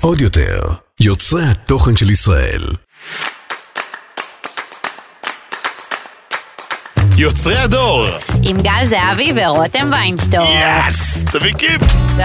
[0.00, 0.60] עוד יותר,
[1.00, 2.62] יוצרי התוכן של ישראל.
[7.16, 8.06] יוצרי הדור!
[8.42, 10.46] עם גל זהבי ורותם ויינשטור.
[10.46, 11.24] יאס!
[11.24, 11.80] תביא קיפ!
[12.16, 12.20] טוב!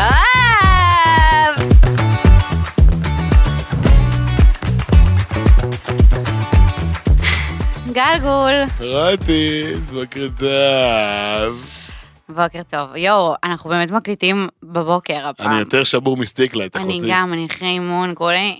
[7.93, 8.53] גלגול.
[8.79, 11.84] רטיס, בוקר טוב.
[12.29, 12.95] בוקר טוב.
[12.95, 15.51] יואו, אנחנו באמת מקליטים בבוקר הפעם.
[15.51, 17.11] אני יותר שבור מסטיקלייט, אני אחותי.
[17.11, 18.59] גם, אני אחרי אימון, כולי...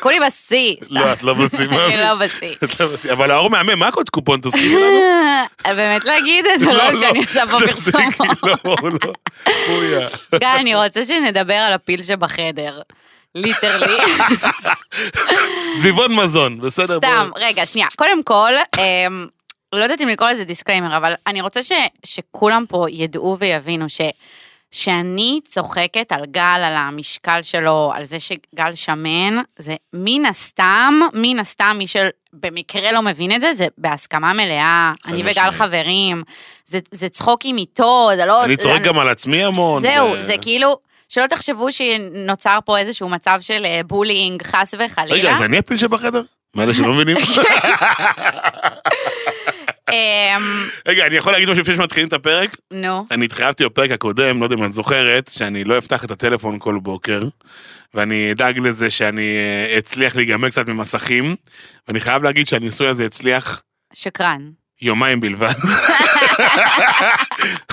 [0.00, 0.74] כולי בשיא.
[0.90, 1.96] לא, את לא בשיא, אני.
[1.96, 2.54] לא בשיא.
[2.80, 3.12] לא בשיא.
[3.12, 4.40] אבל האור מהמם, מה הקוד קופון?
[4.40, 5.74] תזכירי לנו.
[5.76, 8.14] באמת להגיד את זה, לא שאני עושה פה פרסומות.
[8.64, 8.76] לא,
[10.32, 10.38] לא.
[10.60, 12.80] אני רוצה שנדבר על הפיל שבחדר.
[13.34, 13.96] literally.
[15.78, 16.96] דביבון מזון, בסדר?
[16.96, 17.30] סתם.
[17.36, 17.86] רגע, שנייה.
[17.96, 19.26] קודם כל, אמ,
[19.72, 21.72] לא יודעת אם לקרוא לזה disclaimer, אבל אני רוצה ש,
[22.04, 24.00] שכולם פה ידעו ויבינו ש,
[24.70, 31.38] שאני צוחקת על גל, על המשקל שלו, על זה שגל שמן, זה מן הסתם, מן
[31.38, 34.92] הסתם, מי שבמקרה לא מבין את זה, זה בהסכמה מלאה.
[35.06, 35.54] אני וגל משמעית.
[35.54, 36.22] חברים,
[36.66, 38.44] זה, זה צחוקים איתו, זה לא...
[38.44, 39.82] אני צוחק גם על עצמי המון.
[39.82, 40.76] זהו, ו- זה כאילו,
[41.08, 45.14] שלא תחשבו שנוצר פה איזשהו מצב של אה, בולינג, חס וחלילה.
[45.14, 46.22] רגע, אז אני הפיל שבחדר?
[46.56, 47.16] מאלה שלא מבינים?
[49.92, 52.56] אמ, רגע, אני יכול להגיד משהו לפני שמתחילים את הפרק?
[52.70, 53.04] נו.
[53.10, 56.78] אני התחייבתי בפרק הקודם, לא יודע אם את זוכרת, שאני לא אפתח את הטלפון כל
[56.82, 57.22] בוקר,
[57.94, 61.36] ואני אדאג לזה שאני אה, אצליח להיגמל קצת ממסכים,
[61.88, 63.62] ואני חייב להגיד שהניסוי הזה הצליח
[63.94, 64.50] שקרן.
[64.82, 65.52] יומיים בלבד.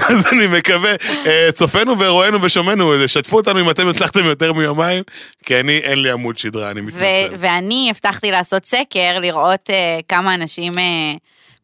[0.09, 5.03] אז אני מקווה, אה, צופינו ורואינו ושומענו, אה, שתפו אותנו אם אתם הצלחתם יותר מיומיים,
[5.45, 7.35] כי אני, אין לי עמוד שדרה, אני מתנצל.
[7.37, 9.69] ואני הבטחתי לעשות סקר, לראות
[10.07, 10.73] כמה אנשים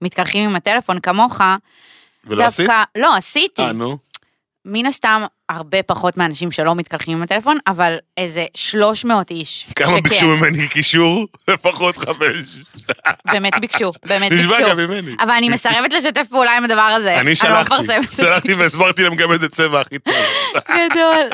[0.02, 1.42] מתקלחים עם הטלפון כמוך.
[2.26, 2.70] ולא עשית?
[2.98, 3.62] לא, עשיתי.
[3.62, 3.98] אה, נו.
[4.66, 9.68] מן הסתם, הרבה פחות מאנשים שלא מתקלחים עם הטלפון, אבל איזה 300 איש.
[9.76, 11.28] כמה שכן, ביקשו ממני קישור?
[11.48, 12.60] לפחות חמש.
[13.32, 14.70] באמת ביקשו, באמת ביקשו.
[14.70, 15.16] גם ממני.
[15.20, 17.20] אבל אני מסרבת לשתף פעולה עם הדבר הזה.
[17.20, 17.84] אני לא שלחתי.
[18.16, 20.14] שלחתי והסברתי להם גם איזה צבע הכי טוב.
[20.92, 21.30] גדול.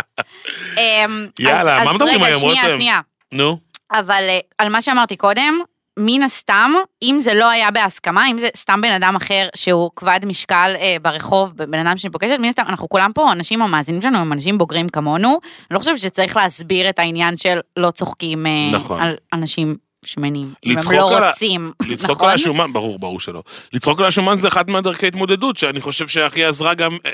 [1.40, 2.72] יאללה, מה מדברים היום, שנייה?
[2.72, 3.00] שנייה.
[3.32, 3.58] נו,
[3.94, 5.60] אבל אה, על מה שאמרתי קודם,
[6.00, 6.72] מן הסתם,
[7.04, 10.96] אם זה לא היה בהסכמה, אם זה סתם בן אדם אחר שהוא כבד משקל אה,
[11.02, 14.58] ברחוב, בן אדם שאני פוגשת, מן הסתם, אנחנו כולם פה, אנשים המאזינים שלנו הם אנשים
[14.58, 15.40] בוגרים כמונו, אני
[15.72, 19.02] לא חושבת שצריך להסביר את העניין של לא צוחקים אה, נכון.
[19.02, 19.76] על אנשים
[20.06, 22.30] שמנים, אם הם לא על רוצים, לצחוק נכון?
[22.30, 23.44] על השומן, ברור, ברור שלא.
[23.74, 27.12] לצחוק על השומן זה אחת מהדרכי התמודדות, שאני חושב שהכי עזרה גם אה,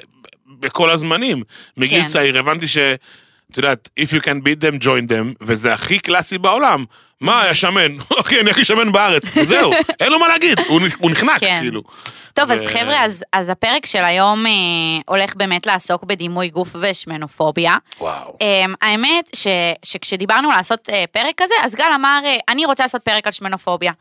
[0.59, 1.43] בכל הזמנים.
[1.77, 2.07] מגיל כן.
[2.07, 2.77] צעיר הבנתי ש...
[3.51, 6.85] את יודעת, If you can beat them, join them, וזה הכי קלאסי בעולם.
[7.21, 7.97] מה, היה שמן?
[8.17, 9.23] אוקיי, אני הכי שמן בארץ.
[9.47, 10.59] זהו, אין לו מה להגיד,
[10.99, 11.57] הוא נחנק, כן.
[11.61, 11.81] כאילו.
[12.33, 14.51] טוב, אז חבר'ה, אז, אז הפרק של היום אה,
[15.05, 17.77] הולך באמת לעסוק בדימוי גוף ושמנופוביה.
[17.99, 18.37] וואו.
[18.39, 19.47] Um, האמת ש,
[19.85, 23.91] שכשדיברנו לעשות uh, פרק כזה, אז גל אמר, uh, אני רוצה לעשות פרק על שמנופוביה.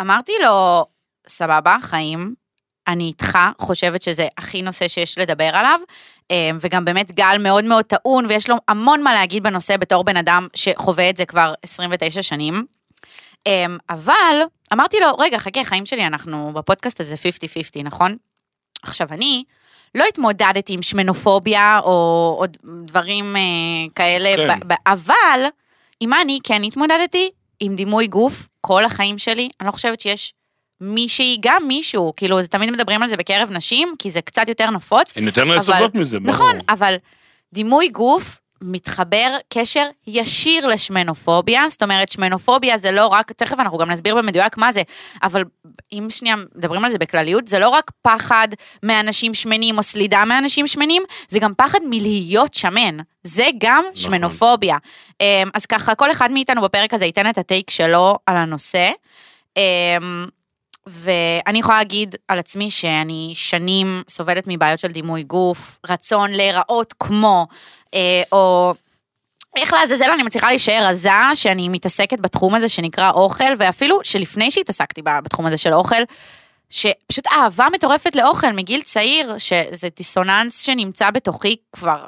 [0.00, 0.86] אמרתי לו,
[1.28, 2.34] סבבה, חיים,
[2.88, 5.80] אני איתך, חושבת שזה הכי נושא שיש לדבר עליו,
[6.60, 10.48] וגם באמת גל מאוד מאוד טעון, ויש לו המון מה להגיד בנושא בתור בן אדם
[10.54, 12.64] שחווה את זה כבר 29 שנים.
[13.38, 13.50] Um,
[13.90, 14.40] אבל
[14.72, 18.16] אמרתי לו, רגע, חכה, חיים שלי, אנחנו בפודקאסט הזה 50-50, נכון?
[18.82, 19.44] עכשיו, אני
[19.94, 23.40] לא התמודדתי עם שמנופוביה או עוד דברים אה,
[23.94, 24.60] כאלה, כן.
[24.60, 25.40] ב- ב- אבל
[26.00, 27.30] עם מה אני כן התמודדתי?
[27.60, 29.48] עם דימוי גוף כל החיים שלי.
[29.60, 30.34] אני לא חושבת שיש
[30.80, 34.70] מישהי, גם מישהו, כאילו, זה תמיד מדברים על זה בקרב נשים, כי זה קצת יותר
[34.70, 35.12] נפוץ.
[35.16, 36.34] הן יותר סובלות מזה, ברור.
[36.34, 36.94] נכון, אבל
[37.52, 43.90] דימוי גוף מתחבר קשר ישיר לשמנופוביה, זאת אומרת שמנופוביה זה לא רק, תכף אנחנו גם
[43.90, 44.82] נסביר במדויק מה זה,
[45.22, 45.44] אבל
[45.92, 48.48] אם שנייה מדברים על זה בכלליות, זה לא רק פחד
[48.82, 53.96] מאנשים שמנים או סלידה מאנשים שמנים, זה גם פחד מלהיות שמן, זה גם נכון.
[53.96, 54.76] שמנופוביה.
[55.20, 58.90] אמ, אז ככה, כל אחד מאיתנו בפרק הזה ייתן את הטייק שלו על הנושא.
[60.88, 67.46] ואני יכולה להגיד על עצמי שאני שנים סובלת מבעיות של דימוי גוף, רצון להיראות כמו,
[67.94, 68.74] אה, או
[69.56, 75.02] איך לעזאזל אני מצליחה להישאר רזה, שאני מתעסקת בתחום הזה שנקרא אוכל, ואפילו שלפני שהתעסקתי
[75.02, 76.02] בתחום הזה של אוכל,
[76.70, 82.06] שפשוט אהבה מטורפת לאוכל מגיל צעיר, שזה דיסוננס שנמצא בתוכי כבר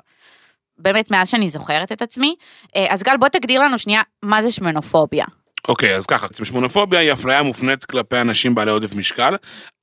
[0.79, 2.35] באמת מאז שאני זוכרת את עצמי.
[2.77, 5.25] אה, אז גל, בוא תגדיר לנו שנייה מה זה שמנופוביה.
[5.69, 9.35] אוקיי, אז ככה, שמונופוביה היא אפליה מופנית כלפי אנשים בעלי עודף משקל,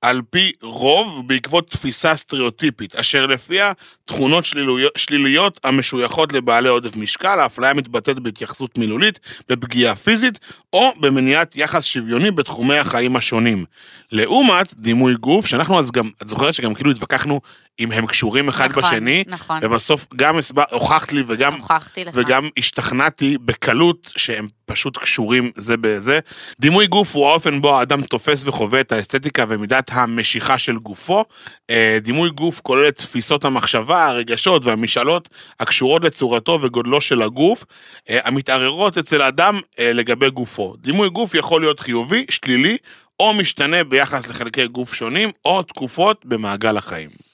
[0.02, 3.72] על פי רוב בעקבות תפיסה סטריאוטיפית, אשר לפיה
[4.06, 9.20] תכונות שלילויות, שליליות המשויכות לבעלי עודף משקל, האפליה מתבטאת בהתייחסות מילולית,
[9.50, 10.40] בפגיעה פיזית,
[10.74, 13.66] או במניעת יחס שוויוני בתחומי החיים השונים.
[14.12, 17.42] לעומת דימוי גוף, שאנחנו אז גם, את זוכרת שגם כאילו התווכחנו
[17.80, 19.60] אם הם קשורים אחד נכון, בשני, נכון.
[19.62, 22.14] ובסוף גם הסבר, הוכחת לי וגם הוכחתי לך.
[22.18, 26.20] וגם השתכנעתי בקלות שהם פשוט קשורים זה בזה.
[26.60, 31.26] דימוי גוף הוא האופן בו האדם תופס וחווה את האסתטיקה ומידת המשיכה של גופו.
[31.70, 37.64] אה, דימוי גוף כולל את תפיסות המחשבה, הרגשות והמשאלות הקשורות לצורתו וגודלו של הגוף,
[38.10, 40.76] אה, המתערערות אצל האדם אה, לגבי גופו.
[40.78, 42.78] דימוי גוף יכול להיות חיובי, שלילי,
[43.20, 47.27] או משתנה ביחס לחלקי גוף שונים, או תקופות במעגל החיים.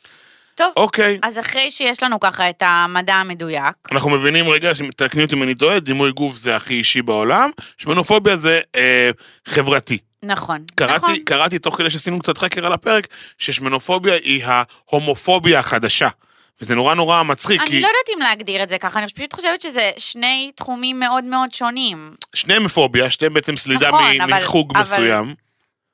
[0.55, 1.19] טוב, אוקיי.
[1.23, 5.55] אז אחרי שיש לנו ככה את המדע המדויק, אנחנו מבינים רגע, תקני אותי אם אני
[5.55, 9.09] טועה, דימוי גוף זה הכי אישי בעולם, שמנופוביה זה אה,
[9.47, 9.97] חברתי.
[10.23, 11.15] נכון, קראתי, נכון.
[11.25, 13.07] קראתי תוך כדי שעשינו קצת חקר על הפרק,
[13.37, 16.07] ששמנופוביה היא ההומופוביה החדשה.
[16.61, 19.33] וזה נורא נורא מצחיק, אני כי לא יודעת אם להגדיר את זה ככה, אני פשוט
[19.33, 22.15] חושבת שזה שני תחומים מאוד מאוד שונים.
[22.35, 25.35] שניהם פוביה, שניהם בעצם סלידה נכון, מ- אבל- מחוג אבל- מסוים.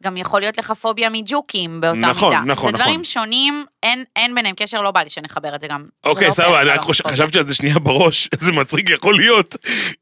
[0.04, 2.46] גם יכול להיות לך פוביה מג'וקים באותה נכון, מידה.
[2.46, 3.04] נכון, זה דברים נכון.
[3.06, 5.86] שונים, אין, אין ביניהם קשר, לא בא לי שנחבר את זה גם.
[6.06, 6.86] אוקיי, לא סבבה, אני על רק.
[7.08, 9.56] חשבתי על זה שנייה בראש, איזה מצחיק יכול להיות,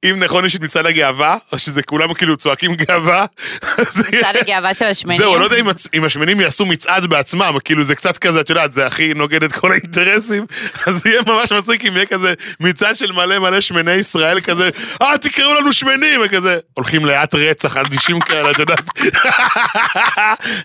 [0.05, 3.25] אם נכון יש את מצעד הגאווה, או שזה כולם כאילו צועקים גאווה.
[4.09, 5.19] מצעד הגאווה של השמנים.
[5.19, 8.49] זהו, אני לא יודע אם אם השמנים יעשו מצעד בעצמם, כאילו זה קצת כזה, את
[8.49, 10.45] יודעת, זה הכי נוגד את כל האינטרסים,
[10.87, 14.69] אז יהיה ממש מצחיק אם יהיה כזה מצעד של מלא מלא שמני ישראל כזה,
[15.01, 18.89] אה, תקראו לנו שמנים, וכזה, הולכים לאט רצח, אדישים כאלה, את יודעת.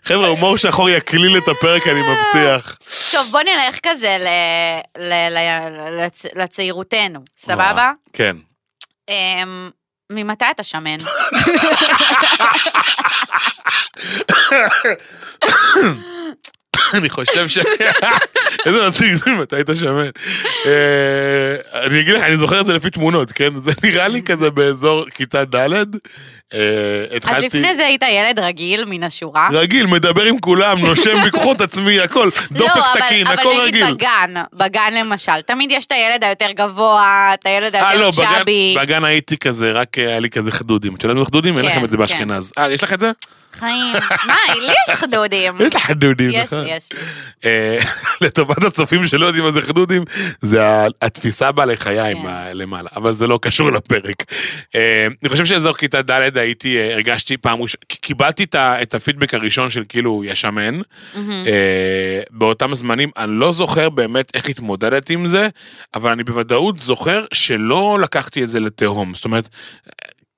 [0.08, 2.76] חבר'ה, הומור שחור יקליל את הפרק, אני מבטיח.
[3.10, 7.92] טוב, בוא נלך כזה ל- ל- ל- לצ- לצעירותנו, סבבה?
[8.12, 8.36] כן.
[9.08, 9.70] אמ,
[10.12, 10.98] ממתי אתה שמן?
[16.94, 17.58] אני חושב ש...
[18.66, 20.08] איזה מצחיק זה, מתי היית שמן?
[20.66, 21.56] אה,
[21.86, 23.56] אני אגיד לך, אני זוכר את זה לפי תמונות, כן?
[23.56, 25.84] זה נראה לי כזה באזור כיתה ד'.
[26.54, 26.58] אה,
[27.10, 27.46] אז התחלתי...
[27.46, 29.48] לפני זה היית ילד רגיל מן השורה.
[29.52, 33.94] רגיל, מדבר עם כולם, נושם בכוחות עצמי, הכל, דופק לא, תקין, הכל אבל נגיד רגיל.
[33.94, 38.40] בגן, בגן למשל, תמיד יש את הילד היותר גבוה, את הילד אה, היותר לא, בגן-
[38.40, 38.76] שבי.
[38.80, 40.94] בגן הייתי כזה, רק אה, היה לי כזה חדודים.
[40.94, 41.58] את יודעת מה חדודים?
[41.58, 42.00] אין כן, לכם את זה כן.
[42.02, 42.52] באשכנז.
[42.58, 43.10] אה, יש לך את זה?
[43.54, 43.94] חיים.
[44.26, 45.54] מה, לי יש חדודים.
[45.66, 46.66] יש לך חדודים, יש, נכון?
[46.68, 46.88] יש.
[47.44, 47.78] אה,
[48.20, 50.04] לטובת הצופים שלא יודעים מה זה חדודים,
[50.40, 50.60] זה
[51.02, 52.28] התפיסה בעלי חיים כן.
[52.54, 54.22] למעלה, אבל זה לא קשור לפרק.
[54.74, 59.84] אני חושב שאזור כיתה ד' הייתי, אה, הרגשתי פעם ראשונה, קיבלתי את הפידבק הראשון של
[59.88, 60.80] כאילו, יש שמן.
[61.14, 61.42] מהמם.
[61.46, 65.48] אה, באותם זמנים, אני לא זוכר באמת איך התמודדתי עם זה,
[65.94, 69.14] אבל אני בוודאות זוכר שלא לקחתי את זה לתהום.
[69.14, 69.48] זאת אומרת,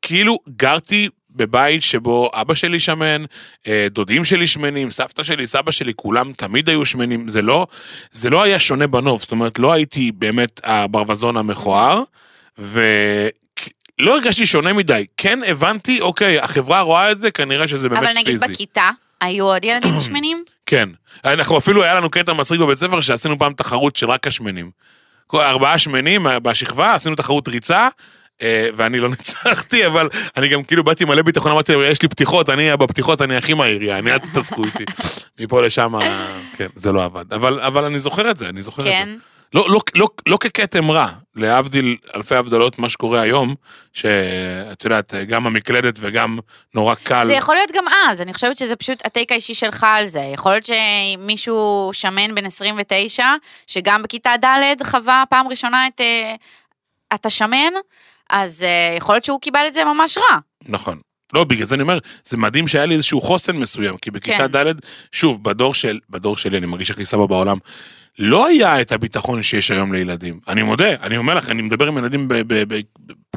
[0.02, 3.24] כאילו גרתי בבית שבו אבא שלי שמן,
[3.66, 7.28] אה, דודים שלי שמנים, סבתא שלי, סבא שלי, כולם תמיד היו שמנים.
[7.28, 7.66] זה לא,
[8.12, 12.02] זה לא היה שונה בנוף, זאת אומרת, לא הייתי באמת הברווזון המכוער,
[14.00, 15.06] ולא הרגשתי שונה מדי.
[15.16, 18.20] כן הבנתי, אוקיי, החברה רואה את זה, כנראה שזה באמת אבל פיזי.
[18.20, 20.38] נגיד בכיתה, היו עוד ילדים שמנים?
[20.66, 20.88] כן.
[21.24, 24.70] אנחנו אפילו, היה לנו קטע מצחיק בבית ספר שעשינו פעם תחרות של רק השמנים.
[25.34, 27.88] ארבעה שמנים בשכבה, עשינו תחרות ריצה,
[28.42, 32.08] אה, ואני לא ניצחתי, אבל אני גם כאילו באתי מלא ביטחון, אמרתי להם, יש לי
[32.08, 34.84] פתיחות, אני בפתיחות אני הכי מהיר, אני אל תתעסקו איתי.
[35.40, 35.92] מפה לשם,
[36.56, 37.32] כן, זה לא עבד.
[37.32, 39.08] אבל, אבל אני זוכר את זה, אני זוכר את כן.
[39.08, 39.33] זה.
[39.54, 43.54] לא, לא, לא, לא ככתם רע, להבדיל אלפי הבדלות מה שקורה היום,
[43.92, 46.38] שאת יודעת, גם המקלדת וגם
[46.74, 47.26] נורא קל.
[47.26, 50.20] זה יכול להיות גם אז, אני חושבת שזה פשוט הטייק האישי שלך על זה.
[50.20, 53.26] יכול להיות שמישהו שמן בן 29,
[53.66, 56.00] שגם בכיתה ד' חווה פעם ראשונה את...
[56.00, 56.34] אה,
[57.14, 57.72] אתה שמן,
[58.30, 60.38] אז אה, יכול להיות שהוא קיבל את זה ממש רע.
[60.68, 60.98] נכון.
[61.34, 64.66] לא, בגלל זה אני אומר, זה מדהים שהיה לי איזשהו חוסן מסוים, כי בכיתה כן.
[64.66, 64.74] ד',
[65.12, 67.56] שוב, בדור של, בדור שלי, אני מרגיש הכי סבא בעולם,
[68.18, 70.38] לא היה את הביטחון שיש היום לילדים.
[70.48, 72.80] אני מודה, אני אומר לך, אני מדבר עם ילדים ב, ב, ב,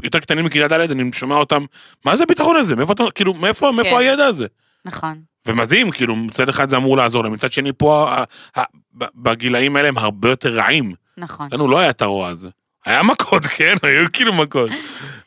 [0.04, 1.66] יותר קטנים מכיתה ד', אני שומע אותם,
[2.06, 2.76] מה זה הביטחון הזה?
[2.76, 3.98] מאיפה כאילו, מאיפה, מאיפה כן.
[3.98, 4.48] הידע הזה?
[4.86, 5.22] נכון.
[5.46, 8.24] ומדהים, כאילו, מצד אחד זה אמור לעזור להם, מצד שני פה, ה,
[8.60, 8.64] ה,
[8.98, 10.94] ב- בגילאים האלה הם הרבה יותר רעים.
[11.18, 11.48] נכון.
[11.52, 12.50] לנו לא היה את הרוע הזה.
[12.86, 14.72] היה מכות, כן, היו כאילו מכות.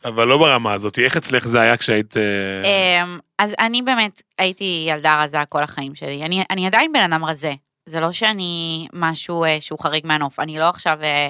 [0.05, 0.99] אבל לא ברמה הזאת.
[0.99, 2.17] איך אצלך זה היה כשהיית...
[2.17, 6.23] אה, אמ, אז אני באמת הייתי ילדה רזה כל החיים שלי.
[6.23, 7.53] אני, אני עדיין בן אדם רזה.
[7.85, 10.39] זה לא שאני משהו אה, שהוא חריג מהנוף.
[10.39, 11.29] אני לא עכשיו אה,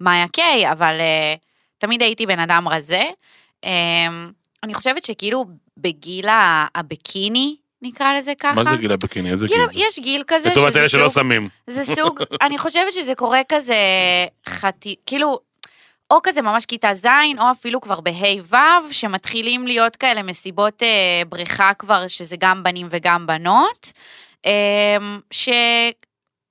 [0.00, 0.94] מאיה קיי, אבל
[1.78, 3.02] תמיד הייתי בן אדם רזה.
[3.64, 4.30] אמ,
[4.62, 5.44] אני חושבת שכאילו
[5.76, 8.52] בגיל ה- הביקיני, נקרא לזה ככה.
[8.54, 9.30] מה זה גיל הביקיני?
[9.30, 9.78] איזה גיל כאילו, זה?
[9.78, 11.48] יש גיל כזה לטובת אלה שלא שמים.
[11.66, 13.74] זה סוג, אני חושבת שזה קורה כזה
[14.48, 15.40] חטי, כאילו,
[16.12, 17.06] או כזה ממש כיתה ז',
[17.38, 22.86] או אפילו כבר בה' ו', שמתחילים להיות כאלה מסיבות אה, בריכה כבר, שזה גם בנים
[22.90, 23.92] וגם בנות,
[24.46, 24.96] אה,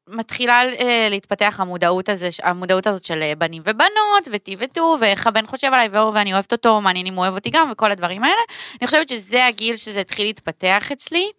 [0.09, 5.47] שמתחילה אה, להתפתח המודעות, הזה, המודעות הזאת של אה, בנים ובנות, וטי וטו, ואיך הבן
[5.47, 8.41] חושב עליי, ואור ואני אוהבת אותו, מעניין אם הוא אוהב אותי גם, וכל הדברים האלה.
[8.81, 11.31] אני חושבת שזה הגיל שזה התחיל להתפתח אצלי.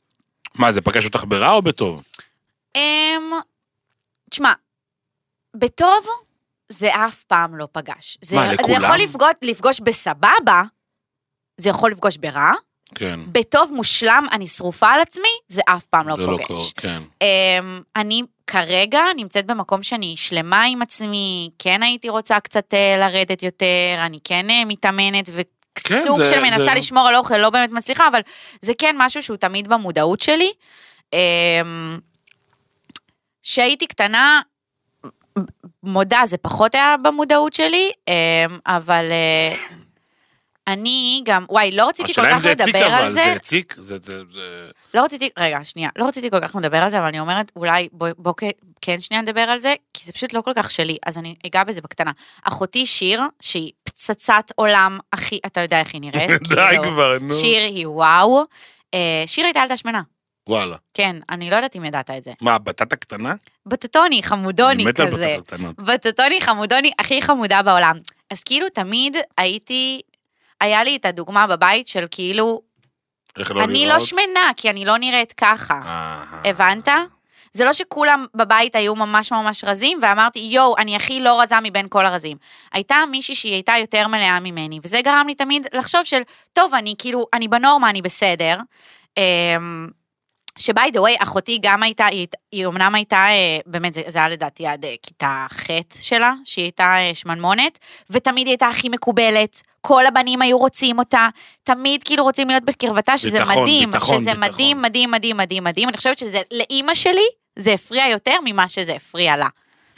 [0.58, 2.02] מה, זה פגש אותך ברע או בטוב?
[2.76, 3.32] אמ...
[4.30, 4.52] תשמע,
[5.56, 6.06] בטוב,
[6.72, 8.18] זה אף פעם לא פגש.
[8.22, 8.82] זה, מה, זה לכולם?
[8.84, 10.62] יכול לפגוש, לפגוש בסבבה,
[11.56, 12.50] זה יכול לפגוש ברע,
[12.94, 13.20] כן.
[13.32, 16.46] בטוב מושלם, אני שרופה על עצמי, זה אף פעם לא זה לא פוגש.
[16.46, 17.02] קורה, כן.
[17.22, 23.42] אמ, אני כרגע נמצאת במקום שאני שלמה עם עצמי, כן הייתי רוצה קצת אה, לרדת
[23.42, 23.66] יותר,
[24.06, 25.30] אני כן אה, מתאמנת
[25.74, 28.20] כן, וסוג זה- של מנסה זה- לשמור על אוכל, לא באמת מצליחה, אבל
[28.60, 30.50] זה כן משהו שהוא תמיד במודעות שלי.
[31.12, 31.98] אמ,
[33.42, 34.40] כשהייתי קטנה,
[35.82, 38.12] מודה, זה פחות היה במודעות שלי, אמ,
[38.66, 39.54] אבל אה,
[40.66, 43.14] אני גם, וואי, לא רציתי כל השאלה אם כך זה הציק לדבר על אבל, זה.
[43.14, 43.74] זה הציק?
[43.78, 43.98] זה...
[44.02, 47.20] זה- זה- לא רציתי, רגע, שנייה, לא רציתי כל כך לדבר על זה, אבל אני
[47.20, 48.32] אומרת, אולי בוא, בוא
[48.80, 51.64] כן שנייה נדבר על זה, כי זה פשוט לא כל כך שלי, אז אני אגע
[51.64, 52.10] בזה בקטנה.
[52.44, 56.30] אחותי שיר, שהיא פצצת עולם הכי, אתה יודע איך היא נראית.
[56.48, 57.34] די כאילו, כבר, נו.
[57.34, 58.42] שיר היא וואו.
[58.94, 60.02] אה, שיר הייתה ילדה שמנה,
[60.48, 60.76] וואלה.
[60.94, 62.32] כן, אני לא יודעת אם ידעת את זה.
[62.40, 63.34] מה, בטטה קטנה?
[63.66, 65.34] בטטוני, חמודוני אני מת על כזה.
[65.38, 65.76] בטטות קטנות.
[65.76, 67.96] בטטוני חמודוני הכי חמודה בעולם.
[68.30, 70.00] אז כאילו תמיד הייתי,
[70.60, 72.60] היה לי את הדוגמה בבית של כאילו,
[73.38, 74.02] איך לא אני לא לראות?
[74.02, 75.80] שמנה, כי אני לא נראית ככה.
[75.84, 76.88] אה, הבנת?
[77.52, 81.86] זה לא שכולם בבית היו ממש ממש רזים, ואמרתי, יואו, אני הכי לא רזה מבין
[81.88, 82.36] כל הרזים.
[82.72, 86.22] הייתה מישהי שהיא הייתה יותר מלאה ממני, וזה גרם לי תמיד לחשוב של,
[86.52, 88.56] טוב, אני כאילו, אני בנורמה, אני בסדר.
[90.58, 94.28] שביי דה ווי, אחותי גם הייתה, היא, היא אמנם הייתה, אה, באמת, זה, זה היה
[94.28, 95.66] לדעתי עד אה, כיתה ח'
[96.00, 97.78] שלה, שהיא הייתה אה, שמנמונת,
[98.10, 101.28] ותמיד היא הייתה הכי מקובלת, כל הבנים היו רוצים אותה,
[101.62, 104.48] תמיד כאילו רוצים להיות בקרבתה, שזה ביטחון, מדהים, ביטחון, שזה ביטחון.
[104.50, 107.26] מדהים, מדהים, מדהים, מדהים, מדהים, אני חושבת שזה, לאימא שלי,
[107.58, 109.48] זה הפריע יותר ממה שזה הפריע לה.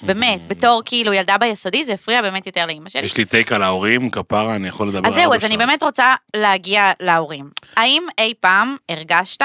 [0.02, 3.02] באמת, בתור כאילו ילדה ביסודי, זה הפריע באמת יותר לאימא שלי.
[3.02, 5.56] יש לי טייק על ההורים, כפרה, אני יכול לדבר אז זהו, אז אני.
[5.56, 7.50] באמת רוצה להגיע להורים.
[7.76, 9.42] האם אי פעם הרגשת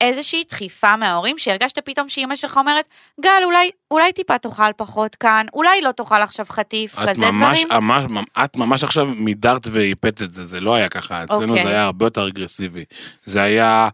[0.00, 2.88] איזושהי דחיפה מההורים, שהרגשת פתאום שאימא שלך אומרת,
[3.20, 7.64] גל, אולי, אולי טיפה תאכל פחות כאן, אולי לא תאכל עכשיו חטיף, את כזה ממש,
[7.64, 7.84] דברים?
[7.84, 11.64] ממש, את ממש עכשיו מידרת והיפת את זה, זה לא היה ככה, אצלנו אוקיי.
[11.64, 12.84] זה היה הרבה יותר אגרסיבי.
[13.24, 13.88] זה היה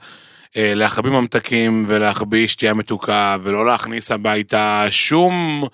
[0.56, 5.64] אה, להחביא ממתקים ולהחביא שתייה מתוקה, ולא להכניס הביתה שום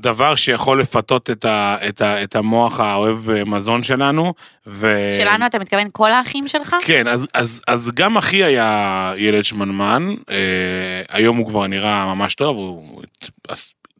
[0.00, 4.34] דבר שיכול לפתות את, ה, את, ה, את המוח האוהב אה, מזון שלנו.
[4.66, 4.96] ו...
[5.20, 6.76] שלנו, אתה מתכוון כל האחים שלך?
[6.84, 12.34] כן, אז, אז, אז גם אחי היה ילד שמנמן, אה, היום הוא כבר נראה ממש
[12.34, 13.02] טוב, הוא,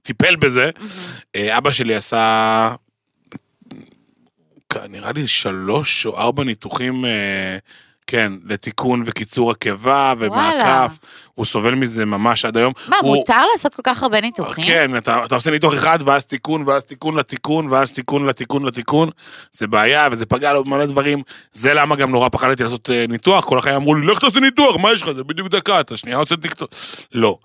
[0.03, 0.71] טיפל בזה.
[1.37, 2.75] אה, אבא שלי עשה,
[4.89, 7.59] נראה לי שלוש או ארבע ניתוחים, אה,
[8.07, 10.87] כן, לתיקון וקיצור הקיבה וואלה.
[11.35, 12.73] הוא סובל מזה ממש עד היום.
[12.89, 14.65] מה, הוא- מותר לעשות כל כך הרבה ניתוחים?
[14.65, 19.11] כן, אתה, אתה עושה ניתוח אחד, ואז תיקון, ואז תיקון לתיקון, ואז תיקון לתיקון לתיקון.
[19.53, 21.23] זה בעיה, וזה פגע לו במלא דברים.
[21.53, 23.45] זה למה גם נורא פחדתי לעשות אה, ניתוח.
[23.45, 25.11] כל החיים אמרו לי, לך תעשה ניתוח, מה יש לך?
[25.13, 26.71] זה בדיוק דקה, אתה שנייה עושה טיקטוק.
[27.13, 27.39] לא.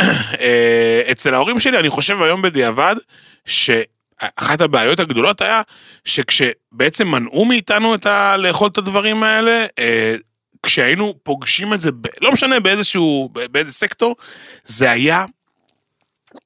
[0.40, 2.96] אה, אצל ההורים שלי, אני חושב היום בדיעבד,
[3.44, 5.62] שאחת הבעיות הגדולות היה,
[6.04, 8.36] שכשבעצם מנעו מאיתנו את ה...
[8.36, 10.14] לאכול את הדברים האלה, אה,
[10.62, 12.06] כשהיינו פוגשים את זה, ב...
[12.20, 14.16] לא משנה באיזשהו, באיזה סקטור,
[14.64, 15.24] זה היה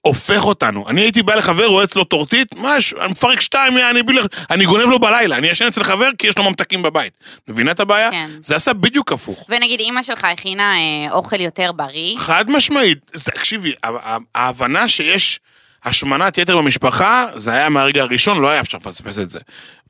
[0.01, 0.89] הופך אותנו.
[0.89, 4.21] אני הייתי בא לחבר, רואה אצלו טורטית, משהו, אני מפרק שתיים, אני, בלי...
[4.51, 7.13] אני גונב לו בלילה, אני ישן אצל חבר כי יש לו ממתקים בבית.
[7.49, 8.11] מבינה את הבעיה?
[8.11, 8.31] כן.
[8.43, 9.47] זה עשה בדיוק הפוך.
[9.49, 13.73] ונגיד אימא שלך הכינה אה, אוכל יותר בריא, חד משמעית, תקשיבי,
[14.35, 15.41] ההבנה שיש
[15.85, 19.39] השמנת יתר במשפחה, זה היה מהרגע הראשון, לא היה אפשר לפספס את זה.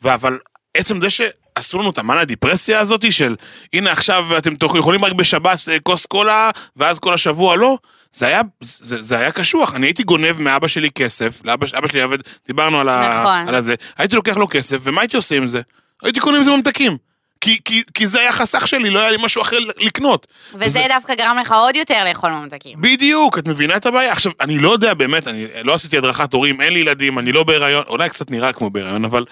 [0.05, 0.39] אבל
[0.75, 1.11] עצם זה
[1.59, 3.35] שעשו לנו את המאנה דיפרסיה הזאתי של,
[3.73, 7.79] הנה עכשיו אתם יכולים רק בשבת אה, כוס קולה, ואז כל השבוע לא,
[8.13, 9.75] זה היה, זה, זה היה קשוח.
[9.75, 13.49] אני הייתי גונב מאבא שלי כסף, לאבא אבא שלי עבד, דיברנו על, ה, נכון.
[13.49, 15.61] על הזה, הייתי לוקח לו כסף, ומה הייתי עושה עם זה?
[16.03, 16.97] הייתי קונה עם זה ממתקים.
[17.43, 20.27] כי, כי, כי זה היה חסך שלי, לא היה לי משהו אחר לקנות.
[20.55, 22.81] וזה דווקא גרם לך עוד יותר לאכול ממתקים.
[22.81, 24.13] בדיוק, את מבינה את הבעיה?
[24.13, 27.45] עכשיו, אני לא יודע באמת, אני לא עשיתי הדרכת הורים, אין לי ילדים, אני לא
[27.45, 29.25] בהיריון, אולי קצת נראה כמו בהיריון, אבל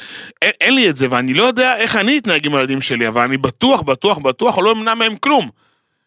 [0.43, 3.23] אין, אין לי את זה, ואני לא יודע איך אני אתנהג עם הילדים שלי, אבל
[3.23, 5.49] אני בטוח, בטוח, בטוח, לא אמנע מהם כלום.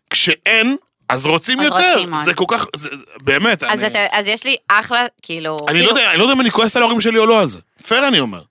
[0.10, 0.76] כשאין,
[1.10, 1.94] אז רוצים אז יותר.
[1.94, 2.26] רוצים עוד.
[2.26, 2.90] זה כל כך, זה,
[3.22, 5.58] באמת, אז, אני, אתה, אז יש לי אחלה, כאילו...
[5.68, 7.42] אני כאילו, לא יודע, אני לא יודע אם אני כועס על ההורים שלי או לא
[7.42, 7.60] על זה.
[7.88, 8.42] פייר אני אומר.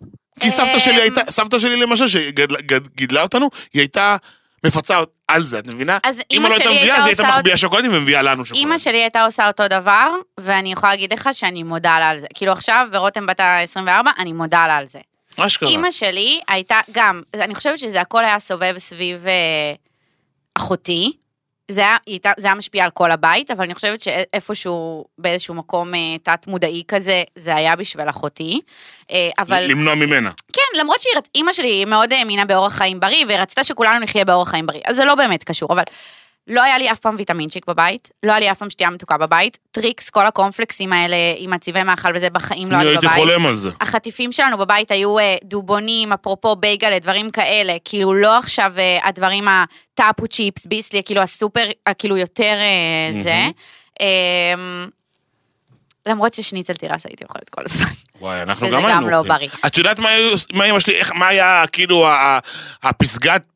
[0.43, 4.17] כי סבתא שלי אמ- הייתה, סבתא שלי למשל, שגידלה אותנו, היא הייתה
[4.67, 5.99] מפצה על זה, את מבינה?
[6.05, 8.23] אז אם אימא לא הייתה שלי מביאה, הייתה אז היא הייתה עושה מחביאה שוקולדים ומביאה
[8.23, 8.61] לנו שוקולד.
[8.61, 10.09] אימא שלי הייתה עושה אותו דבר,
[10.41, 12.27] ואני יכולה להגיד לך שאני מודה לה על זה.
[12.35, 14.99] כאילו עכשיו, ורותם בת ה-24, אני מודה לה על זה.
[15.39, 15.69] אשכרה.
[15.69, 19.33] אימא שלי הייתה גם, אני חושבת שזה הכל היה סובב סביב אה,
[20.55, 21.13] אחותי.
[21.71, 21.97] זה היה,
[22.39, 27.23] זה היה משפיע על כל הבית, אבל אני חושבת שאיפשהו, באיזשהו מקום אה, תת-מודעי כזה,
[27.37, 28.61] זה היה בשביל אחותי.
[29.11, 30.31] אה, אבל למנוע ממנה.
[30.53, 34.81] כן, למרות שאימא שלי מאוד האמינה באורח חיים בריא, ורצתה שכולנו נחיה באורח חיים בריא,
[34.87, 35.83] אז זה לא באמת קשור, אבל
[36.47, 39.59] לא היה לי אף פעם ויטמינצ'יק בבית, לא היה לי אף פעם שתייה מתוקה בבית,
[39.71, 43.19] טריקס, כל הקורנפלקסים האלה עם הצבעי מאכל וזה בחיים לא אני היה לי הייתי בבית.
[43.19, 43.69] חולם על זה.
[43.81, 49.49] החטיפים שלנו בבית היו אה, דובונים, אפרופו בייגלה, דברים כאלה, כאילו לא עכשיו אה, הדברים
[49.49, 52.57] התפוצ'יפס, ביסלי, כאילו הסופר, אה, כאילו יותר
[53.23, 53.47] זה.
[54.01, 54.55] אה,
[56.07, 57.87] למרות ששניצל תירס הייתי אוכלת כל הזמן.
[58.21, 59.37] וואי, אנחנו שזה גם גם היינו לא אוכלים.
[59.37, 59.49] בריא.
[59.67, 60.09] את יודעת מה
[60.53, 60.65] מה
[61.15, 62.07] מה היה כאילו
[62.83, 63.47] הפסגת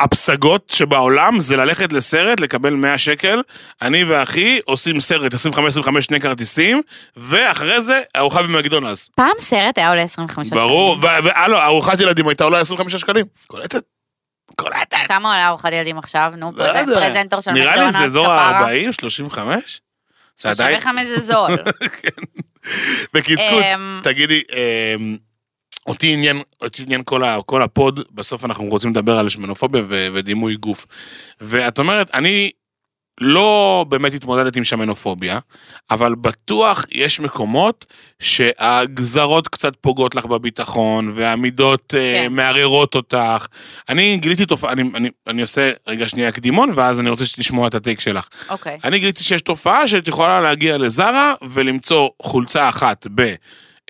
[0.00, 3.42] הפסגות שבעולם זה ללכת לסרט, לקבל 100 שקל,
[3.82, 6.82] אני ואחי עושים סרט, 25-25 שני כרטיסים,
[7.16, 9.10] ואחרי זה ארוחה במקדונלדס.
[9.14, 10.62] פעם סרט היה עולה 25 שקלים.
[10.62, 13.26] ברור, והלו, ארוחת ילדים הייתה עולה 25 שקלים.
[13.46, 13.82] קולטת?
[14.56, 14.96] קולטת.
[15.06, 16.32] כמה עולה ארוחת ילדים עכשיו?
[16.36, 16.64] נו, לא.
[16.94, 18.58] פרזנטור של נראה לי מקדונלדס, זה אזור כפרה.
[18.58, 19.80] ה-40, 35?
[20.36, 20.80] זה עדיין...
[20.80, 21.50] 35 זה זול.
[23.14, 25.16] בקיצקוץ, אמ, תגידי, אמ,
[25.86, 30.08] אותי עניין, אותי עניין כל, ה, כל הפוד, בסוף אנחנו רוצים לדבר על שמנופוביה ו,
[30.14, 30.86] ודימוי גוף.
[31.40, 32.50] ואת אומרת, אני
[33.20, 35.38] לא באמת התמודדת עם שמנופוביה,
[35.90, 37.86] אבל בטוח יש מקומות
[38.20, 41.98] שהגזרות קצת פוגעות לך בביטחון, והמידות כן.
[41.98, 42.32] כן.
[42.32, 43.46] מערערות אותך.
[43.88, 47.74] אני גיליתי תופעה, אני, אני, אני עושה רגע שנייה קדימון, ואז אני רוצה לשמוע את
[47.74, 48.28] הטייק שלך.
[48.50, 48.78] אוקיי.
[48.84, 53.06] אני גיליתי שיש תופעה שאת יכולה להגיע לזרה ולמצוא חולצה אחת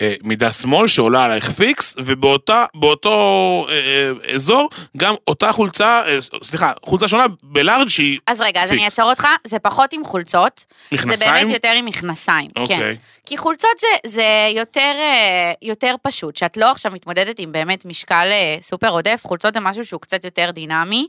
[0.03, 6.73] במידה small שעולה עלייך פיקס, ובאותו באותו, אה, אה, אזור גם אותה חולצה, אה, סליחה,
[6.87, 8.99] חולצה שונה ב large שהיא אז רגע, אז אני פיקס.
[8.99, 11.33] אעצור אותך, זה פחות עם חולצות, זה מכנסיים.
[11.33, 12.61] באמת יותר עם מכנסיים, כן.
[12.61, 12.97] אוקיי.
[13.27, 18.29] כי חולצות זה, זה יותר, אה, יותר פשוט, שאת לא עכשיו מתמודדת עם באמת משקל
[18.31, 21.07] אה, סופר עודף, חולצות זה משהו שהוא קצת יותר דינמי.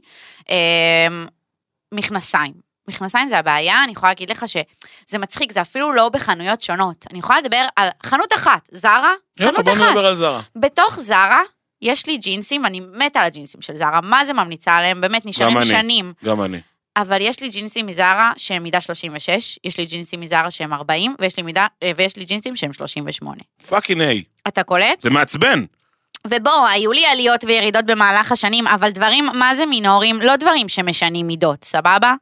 [0.50, 1.08] אה,
[1.94, 2.67] מכנסיים.
[2.88, 7.06] מכנסיים זה הבעיה, אני יכולה להגיד לך שזה מצחיק, זה אפילו לא בחנויות שונות.
[7.12, 9.90] אני יכולה לדבר על חנות אחת, זרה, יאללה, חנות אחת.
[9.90, 10.42] נדבר על זרה.
[10.56, 11.42] בתוך זרה,
[11.82, 15.02] יש לי ג'ינסים, אני מתה על הג'ינסים של זרה, מה זה ממליצה עליהם?
[15.02, 15.64] באמת, נשארים.
[15.64, 16.14] שנים.
[16.26, 16.60] גם אני.
[16.98, 21.38] אבל יש לי ג'ינסים מזרה שהם מידה 36, יש לי ג'ינסים מזרה שהם 40, ויש
[21.38, 23.38] לי, מידה, אה, ויש לי ג'ינסים שהם 38.
[23.68, 24.24] fucking A.
[24.48, 25.02] אתה קולט?
[25.02, 25.64] זה מעצבן.
[26.28, 30.22] ובוא, היו לי עליות וירידות במהלך השנים, אבל דברים, מה זה מינורים?
[30.22, 32.14] לא דברים שמשנים מידות, סבבה?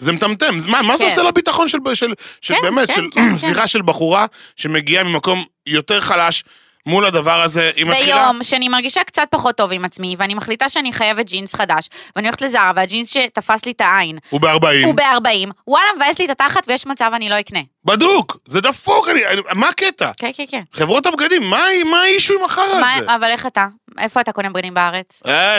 [0.00, 1.10] זה מטמטם, מה, מה זה כן.
[1.10, 5.44] עושה לביטחון של, של, של כן, באמת, כן, של, כן, סליחה, של בחורה שמגיעה ממקום
[5.66, 6.44] יותר חלש
[6.86, 8.16] מול הדבר הזה, היא מתחילה...
[8.16, 12.28] ביום שאני מרגישה קצת פחות טוב עם עצמי, ואני מחליטה שאני חייבת ג'ינס חדש, ואני
[12.28, 14.84] הולכת לזרה, והג'ינס שתפס לי את העין הוא ב-40.
[14.84, 17.60] הוא ב-40, וואלה, מבאס לי את התחת ויש מצב אני לא אקנה.
[17.84, 19.20] בדוק, זה דפוק, אני,
[19.54, 20.10] מה הקטע?
[20.16, 20.62] כן, כן, כן.
[20.72, 23.14] חברות הבגדים, מה, מה ה issue עם החרא הזה?
[23.14, 23.66] אבל איך אתה?
[24.00, 25.22] איפה אתה קונה בגדים בארץ?
[25.26, 25.56] אה,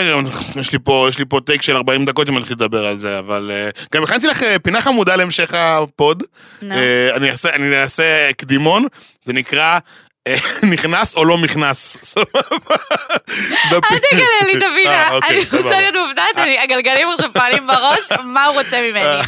[0.56, 3.00] יש לי פה, יש לי פה take של 40 דקות אם אני אתחיל לדבר על
[3.00, 6.24] זה, אבל אה, גם הכנתי לך אה, פינה חמודה להמשך ה pod.
[7.56, 8.86] אני אעשה, קדימון,
[9.24, 9.80] זה נקרא
[10.74, 11.98] נכנס או לא נכנס.
[12.04, 12.40] סבבה?
[13.92, 15.40] אל תגלה לי את הבינה, אוקיי, אני
[16.00, 19.22] מופתעת, אני- הגלגלים עכשיו פועלים בראש, מה הוא רוצה ממני?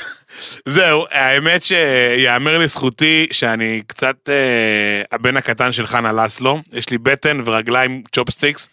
[0.68, 6.98] אה, זהו, האמת שיאמר לזכותי שאני קצת אה, הבן הקטן של חנה לסלו, יש לי
[6.98, 8.70] בטן ורגליים צ'ופסטיקס.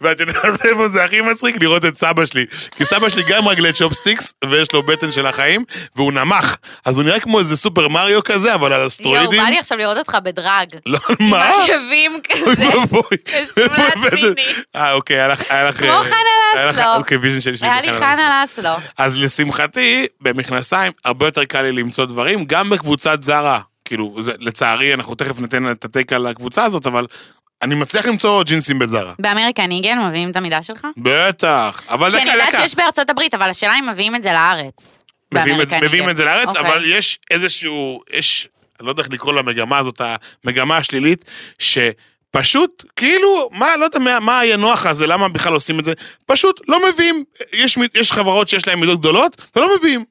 [0.00, 1.56] ואת יודעת איפה זה הכי מצחיק?
[1.60, 2.46] לראות את סבא שלי.
[2.76, 5.64] כי סבא שלי גם רגלי צ'ופסטיקס, ויש לו בטן של החיים,
[5.96, 6.56] והוא נמך.
[6.84, 9.42] אז הוא נראה כמו איזה סופר מריו כזה, אבל על יואו, אסטרואידים.
[9.42, 10.68] בא לי עכשיו לראות אותך בדרג.
[10.86, 11.50] לא, עם מה?
[11.64, 12.12] עקבים
[12.92, 13.76] אוי כזה.
[13.96, 14.12] הבאת?
[14.12, 14.42] מיני.
[14.76, 15.42] אה, אוקיי, היה לך...
[15.48, 16.94] היה לך, כמו אה, חנה לסלו.
[16.96, 18.55] אוקיי, ויז'ן שלי שלי היה לי בחנה לסלו.
[18.58, 18.70] לסלו.
[18.98, 23.60] אז לשמחתי, במכנסיים הרבה יותר קל לי למצוא דברים, גם בקבוצת זרה.
[23.84, 27.06] כאילו, זה, לצערי, אנחנו תכף ניתן את הטייק על הקבוצה הזאת, אבל
[27.62, 29.12] אני מצליח למצוא ג'ינסים בזרה.
[29.18, 30.86] באמריקן איגל מביאים את המידה שלך?
[30.96, 32.60] בטח, אבל כי אני דקה, יודעת דקה.
[32.62, 34.98] שיש בארצות הברית, אבל השאלה אם מביאים את זה לארץ.
[35.34, 36.08] מביאים את- מביאים.
[36.10, 36.60] את זה לארץ, אוקיי.
[36.62, 38.48] אבל יש איזשהו, יש,
[38.80, 40.00] אני לא יודע איך לקרוא למגמה הזאת,
[40.44, 41.24] המגמה השלילית,
[42.42, 45.92] שפשוט, כאילו, מה, לא יודע מה, מה היה נוח הזה, למה בכלל עושים את זה,
[46.26, 50.04] פשוט לא מביאים, יש, יש חברות שיש להן מידות גדולות, ולא מביאים.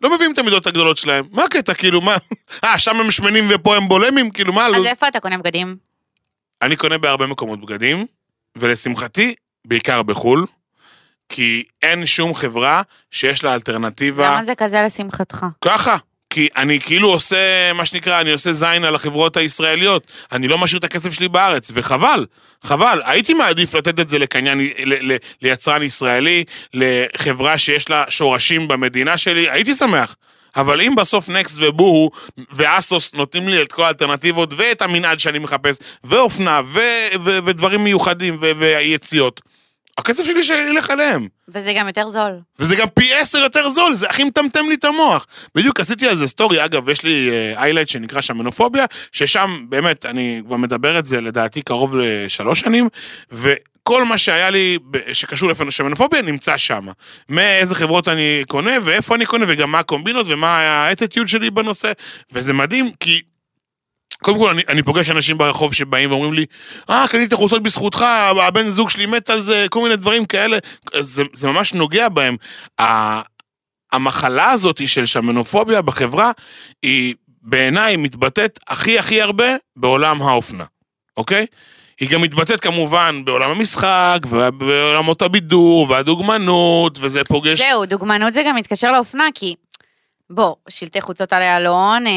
[0.00, 1.24] לא מביאים את המידות הגדולות שלהם.
[1.32, 2.16] מה הקטע, כאילו, מה?
[2.64, 4.30] אה, שם הם שמנים ופה הם בולמים?
[4.30, 4.66] כאילו, מה?
[4.66, 4.86] אז לא...
[4.86, 5.76] איפה אתה קונה בגדים?
[6.62, 8.06] אני קונה בהרבה מקומות בגדים,
[8.56, 10.46] ולשמחתי, בעיקר בחו"ל,
[11.28, 14.32] כי אין שום חברה שיש לה אלטרנטיבה.
[14.32, 15.46] למה זה כזה לשמחתך?
[15.64, 15.96] ככה.
[16.34, 20.06] כי אני כאילו עושה, מה שנקרא, אני עושה זין על החברות הישראליות.
[20.32, 22.26] אני לא משאיר את הכסף שלי בארץ, וחבל,
[22.64, 23.02] חבל.
[23.04, 26.44] הייתי מעדיף לתת את זה לקניין, ל- ל- ליצרן ישראלי,
[26.74, 30.16] לחברה שיש לה שורשים במדינה שלי, הייתי שמח.
[30.56, 32.10] אבל אם בסוף נקסט ובוהו
[32.52, 36.80] ואסוס נותנים לי את כל האלטרנטיבות ואת המנעד שאני מחפש, ואופנה, ו-
[37.24, 39.40] ו- ודברים מיוחדים, ו- ויציאות,
[39.98, 41.28] הכסף שלי שילך עליהם.
[41.48, 42.40] וזה גם יותר זול.
[42.58, 45.26] וזה גם פי עשר יותר זול, זה הכי מטמטם לי את המוח.
[45.54, 50.56] בדיוק עשיתי על זה סטורי, אגב, יש לי highlight שנקרא שמנופוביה, ששם באמת, אני כבר
[50.56, 52.88] מדבר את זה לדעתי קרוב לשלוש שנים,
[53.82, 54.78] כל מה שהיה לי
[55.12, 56.86] שקשור לשמנופוביה נמצא שם.
[57.28, 61.92] מאיזה חברות אני קונה, ואיפה אני קונה, וגם מה הקומבינות, ומה האטיטיוד שלי בנושא,
[62.32, 63.20] וזה מדהים, כי...
[64.24, 66.46] קודם כל, אני, אני פוגש אנשים ברחוב שבאים ואומרים לי,
[66.90, 68.04] אה, קניתי חולצות בזכותך,
[68.42, 70.58] הבן זוג שלי מת על זה, כל מיני דברים כאלה.
[71.00, 72.36] זה, זה ממש נוגע בהם.
[73.92, 76.30] המחלה הזאת של שמנופוביה בחברה,
[76.82, 80.64] היא בעיניי מתבטאת הכי הכי הרבה בעולם האופנה,
[81.16, 81.46] אוקיי?
[82.00, 87.58] היא גם מתבטאת כמובן בעולם המשחק, ובעולמות הבידור, והדוגמנות, וזה פוגש...
[87.60, 89.54] זהו, דוגמנות זה גם מתקשר לאופנה, כי
[90.34, 92.12] בוא, שלטי חוצות על איילון, אה,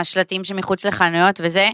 [0.00, 1.68] השלטים שמחוץ לחנויות וזה,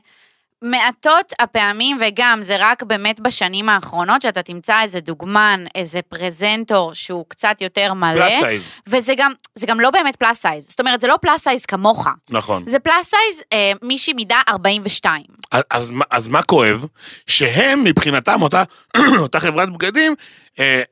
[0.63, 7.25] מעטות הפעמים, וגם זה רק באמת בשנים האחרונות, שאתה תמצא איזה דוגמן, איזה פרזנטור שהוא
[7.29, 8.13] קצת יותר מלא.
[8.15, 10.69] plus size, וזה גם, זה גם לא באמת plus size.
[10.69, 12.07] זאת אומרת, זה לא plus size כמוך.
[12.31, 12.65] נכון.
[12.69, 15.23] זה plus size אה, מישהי מידה 42.
[15.53, 16.85] אז, אז, מה- אז מה כואב?
[17.27, 18.63] שהם מבחינתם, אותה,
[19.23, 20.15] אותה חברת בגדים,
[20.59, 20.83] אה,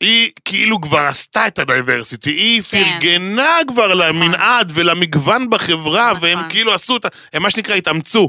[0.00, 2.84] היא כאילו כבר עשתה את ה diversity, היא כן.
[3.00, 6.28] פרגנה כבר למנעד ולמגוון בחברה, נכון.
[6.28, 7.08] והם כאילו עשו את ה...
[7.32, 8.28] הם מה שנקרא התאמצו.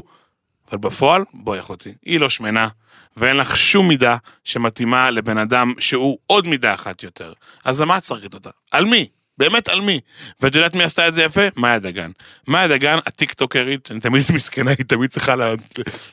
[0.70, 2.68] אבל בפועל, בואי אחותי, היא לא שמנה,
[3.16, 7.32] ואין לך שום מידה שמתאימה לבן אדם שהוא עוד מידה אחת יותר.
[7.64, 8.50] אז על מה את צרכת אותה?
[8.70, 9.08] על מי?
[9.38, 10.00] באמת על מי?
[10.40, 11.40] ואת יודעת מי עשתה את זה יפה?
[11.56, 12.10] מאיה דגן.
[12.48, 15.54] מאיה דגן, הטיקטוקרית, אני תמיד מסכנה, היא תמיד צריכה לה-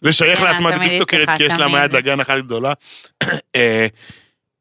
[0.02, 1.68] לשייך כן, לעצמה את הטיקטוקרית, כי יש לה.
[1.68, 2.74] מאיה דגן אחת גדולה.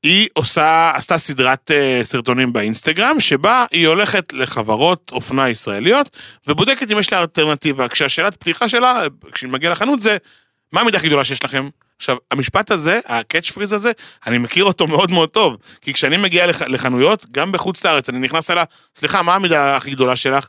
[0.03, 6.99] היא עושה, עשתה סדרת אה, סרטונים באינסטגרם, שבה היא הולכת לחברות אופנה ישראליות, ובודקת אם
[6.99, 7.89] יש לה אלטרנטיבה.
[7.89, 10.17] כשהשאלת פתיחה שלה, כשהיא מגיעה לחנות, זה,
[10.73, 11.69] מה המידה הכי גדולה שיש לכם?
[11.97, 13.93] עכשיו, המשפט הזה, הקאץ' פריז הזה,
[14.27, 15.57] אני מכיר אותו מאוד מאוד טוב.
[15.81, 18.65] כי כשאני מגיע לח, לחנויות, גם בחוץ לארץ, אני נכנס אליה,
[18.97, 20.47] סליחה, מה המידה הכי גדולה שלך?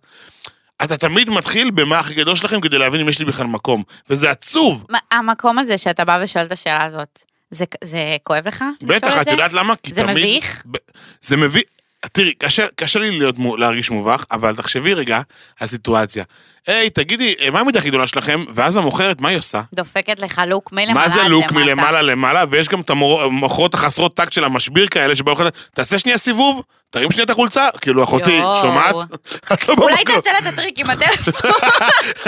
[0.84, 3.84] אתה תמיד מתחיל במה הכי גדול שלכם כדי להבין אם יש לי בכלל מקום.
[4.10, 4.86] וזה עצוב.
[5.12, 7.20] המקום הזה שאתה בא ושואל את השאלה הזאת,
[7.52, 8.64] זה, זה כואב לך?
[8.84, 9.32] בטח, את זה?
[9.32, 9.74] יודעת למה?
[9.84, 10.18] כי זה תמיד...
[10.18, 10.64] מביך?
[10.72, 10.78] ב-
[11.22, 11.64] זה מביך.
[12.12, 15.22] תראי, קשה, קשה לי להיות, להרגיש מובך, אבל תחשבי רגע
[15.60, 16.24] על סיטואציה.
[16.68, 18.46] היי, תגידי, מה המידה הכי גדולה שלכם?
[18.54, 19.62] ואז המוכרת, מה היא עושה?
[19.74, 21.54] דופקת לך לוק מלמעלה מה זה לוק למטה.
[21.54, 22.44] מלמעלה למעלה?
[22.50, 25.42] ויש גם את המוכרות החסרות טקט של המשביר כאלה, שבאו לך,
[25.74, 27.70] תעשה שנייה סיבוב, תרים שנייה את החולצה.
[27.82, 28.40] כאילו, אחותי.
[28.62, 28.96] שומעת?
[29.54, 30.16] את לא אולי במקום.
[30.16, 31.34] תעשה לה את הטריק עם הטלפון.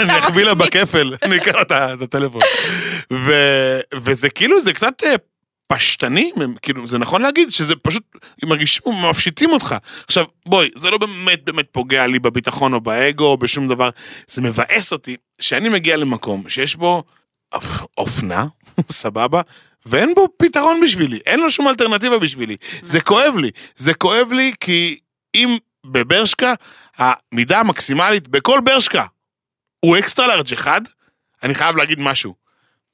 [0.00, 0.54] אני אחביא לה.
[0.54, 2.42] בכפל, אני אקח לה את הטלפון.
[3.94, 5.14] וזה כאילו, זה קצת אה,
[5.66, 6.30] פשטני,
[6.62, 8.02] כאילו, זה נכון להגיד שזה פשוט,
[8.44, 9.74] מרגישים, מפשיטים אותך.
[10.06, 13.90] עכשיו, בואי, זה לא באמת באמת פוגע לי בביטחון או באגו או בשום דבר,
[14.26, 17.02] זה מבאס אותי שאני מגיע למקום שיש בו
[17.98, 18.46] אופנה,
[18.92, 19.40] סבבה,
[19.86, 22.56] ואין בו פתרון בשבילי, אין לו שום אלטרנטיבה בשבילי.
[22.82, 24.98] זה כואב לי, זה כואב לי כי
[25.34, 26.54] אם בברשקה,
[26.96, 29.04] המידה המקסימלית בכל ברשקה
[29.80, 30.80] הוא אקסטרה לארג' אחד,
[31.42, 32.34] אני חייב להגיד משהו.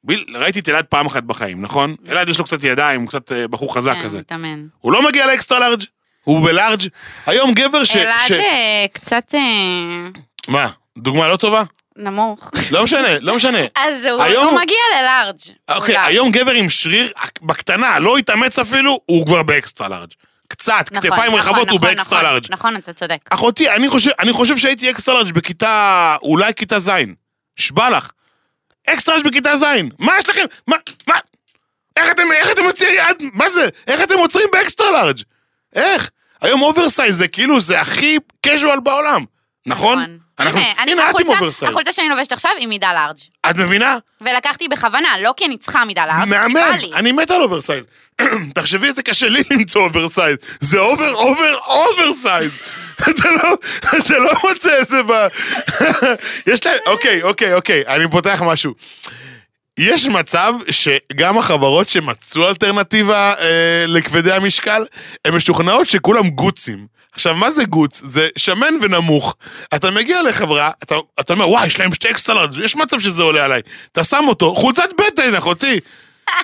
[0.05, 1.95] ביל, ראיתי את אלעד פעם אחת בחיים, נכון?
[2.09, 4.19] אלעד יש לו קצת ידיים, הוא קצת אה, בחור חזק כן, כזה.
[4.19, 4.67] מתאמן.
[4.79, 5.83] הוא לא מגיע לאקסטרה לארג',
[6.25, 6.83] הוא בלארג'.
[7.27, 7.97] היום גבר ש...
[7.97, 8.33] אלעד ש...
[8.33, 9.41] אה, קצת אה,
[10.49, 11.63] מה, דוגמה לא טובה?
[11.99, 12.51] נמוך.
[12.71, 13.59] לא משנה, לא משנה.
[13.77, 15.37] אז הוא היום- הוא מגיע ל large.
[15.71, 16.07] אוקיי, אולי.
[16.07, 20.11] היום גבר עם שריר בקטנה, לא התאמץ אפילו, הוא כבר ב extra large.
[20.49, 22.45] קצת, נכון, כתפיים נכון, רחבות, הוא נכון, באקסטרה נכון, large.
[22.51, 23.19] נכון, אתה צודק.
[23.31, 26.91] אחותי, אני חושב, אני חושב שהייתי extra large בכיתה, אולי כיתה ז',
[27.57, 28.11] שבא לך.
[28.89, 29.65] extra large בכיתה ז',
[29.99, 30.45] מה יש לכם?
[30.67, 30.77] מה,
[31.09, 31.15] מה?
[31.97, 33.31] איך אתם, איך אתם מציעים יד?
[33.33, 33.69] מה זה?
[33.87, 35.19] איך אתם עוצרים ב extra large?
[35.75, 36.11] איך?
[36.43, 39.25] היום oversize זה כאילו, זה הכי casual בעולם,
[39.69, 40.19] נכון?
[40.39, 41.71] אנחנו, הנה, אני- הנה את עם oversize.
[41.71, 43.17] החולצה שאני לובשת עכשיו היא מידה large.
[43.51, 43.97] את מבינה?
[44.21, 46.57] ולקחתי בכוונה, לא כי אני צריכה מידה large, מהמם.
[46.95, 47.85] אני מת על oversize.
[48.55, 50.37] תחשבי איזה קשה לי למצוא oversize.
[50.61, 52.51] זה over, over, oversize.
[53.11, 53.55] אתה לא,
[53.99, 55.13] אתה לא מוצא איזה ב...
[56.53, 58.73] יש להם, אוקיי, אוקיי, אוקיי, אני פותח משהו.
[59.79, 64.85] יש מצב שגם החברות שמצאו אלטרנטיבה אה, לכבדי המשקל,
[65.25, 66.87] הן משוכנעות שכולם גוצים.
[67.19, 68.03] עכשיו, מה זה גוץ?
[68.05, 69.37] זה שמן ונמוך.
[69.75, 73.45] אתה מגיע לחברה, אתה, אתה אומר, וואי, יש להם שתי אקסטלרד, יש מצב שזה עולה
[73.45, 73.61] עליי.
[73.93, 75.81] אתה שם אותו, חולצת בטן, אחותי.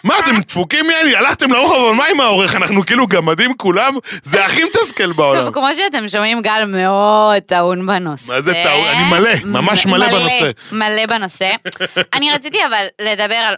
[0.05, 1.17] מה, אתם דפוקים ממני?
[1.17, 2.55] הלכתם לרוחב, אבל מה עם האורך?
[2.55, 3.95] אנחנו כאילו גמדים כולם?
[4.23, 5.45] זה הכי מתסכל בעולם.
[5.45, 8.33] טוב, כמו שאתם שומעים, גל מאוד טעון בנושא.
[8.33, 8.87] מה זה טעון?
[8.87, 10.51] אני מלא, ממש מלא בנושא.
[10.73, 11.51] מלא בנושא.
[12.15, 13.55] אני רציתי אבל לדבר על...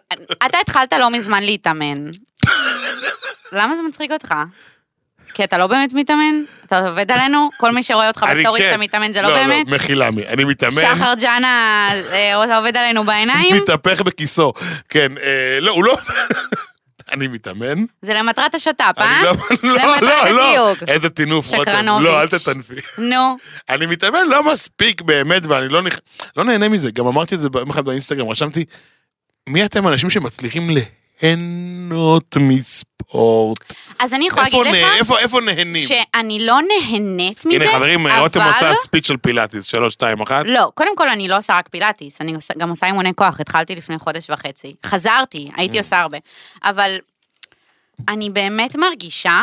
[0.46, 2.02] אתה התחלת לא מזמן להתאמן.
[3.52, 4.34] למה זה מצחיק אותך?
[5.36, 6.42] כי אתה לא באמת מתאמן?
[6.66, 7.48] אתה עובד עלינו?
[7.56, 8.66] כל מי שרואה אותך אני בסטורי כן.
[8.66, 9.70] שאתה מתאמן זה לא באמת?
[9.70, 10.72] לא, מחילה מי, אני מתאמן.
[10.72, 11.88] שחר ג'אנה,
[12.44, 13.56] אתה עובד עלינו בעיניים?
[13.56, 14.52] מתהפך בכיסו.
[14.88, 15.96] כן, אה, לא, הוא לא...
[17.12, 17.84] אני מתאמן.
[18.02, 19.22] זה למטרת השת"פ, אה?
[19.22, 20.74] לא, לא, לא, לא.
[20.88, 21.46] איזה טינוף.
[21.46, 22.06] שקרנוביץ'.
[22.06, 22.74] לא, אל תטנפי.
[22.98, 23.36] נו,
[23.68, 25.98] אני מתאמן לא מספיק באמת, ואני לא, נכ...
[26.36, 26.90] לא נהנה מזה.
[26.90, 28.64] גם אמרתי את זה יום אחד באינסטגרם, רשמתי,
[29.48, 30.70] מי אתם האנשים שמצליחים
[31.22, 33.74] ליהנות מספורט.
[33.98, 35.74] אז אני יכולה להגיד נה- לך איפה- איפה נהנים?
[35.74, 38.20] שאני לא נהנית מזה, הנה חברים, אבל...
[38.20, 40.44] רותם עושה ספיץ' של פילאטיס, שלוש, שתיים, אחת.
[40.48, 43.74] לא, קודם כל אני לא עושה רק פילאטיס, אני עושה- גם עושה אימוני כוח, התחלתי
[43.74, 44.74] לפני חודש וחצי.
[44.86, 45.52] חזרתי, Mm.
[45.56, 46.18] הייתי עושה הרבה.
[46.64, 46.98] אבל
[48.08, 49.42] אני באמת מרגישה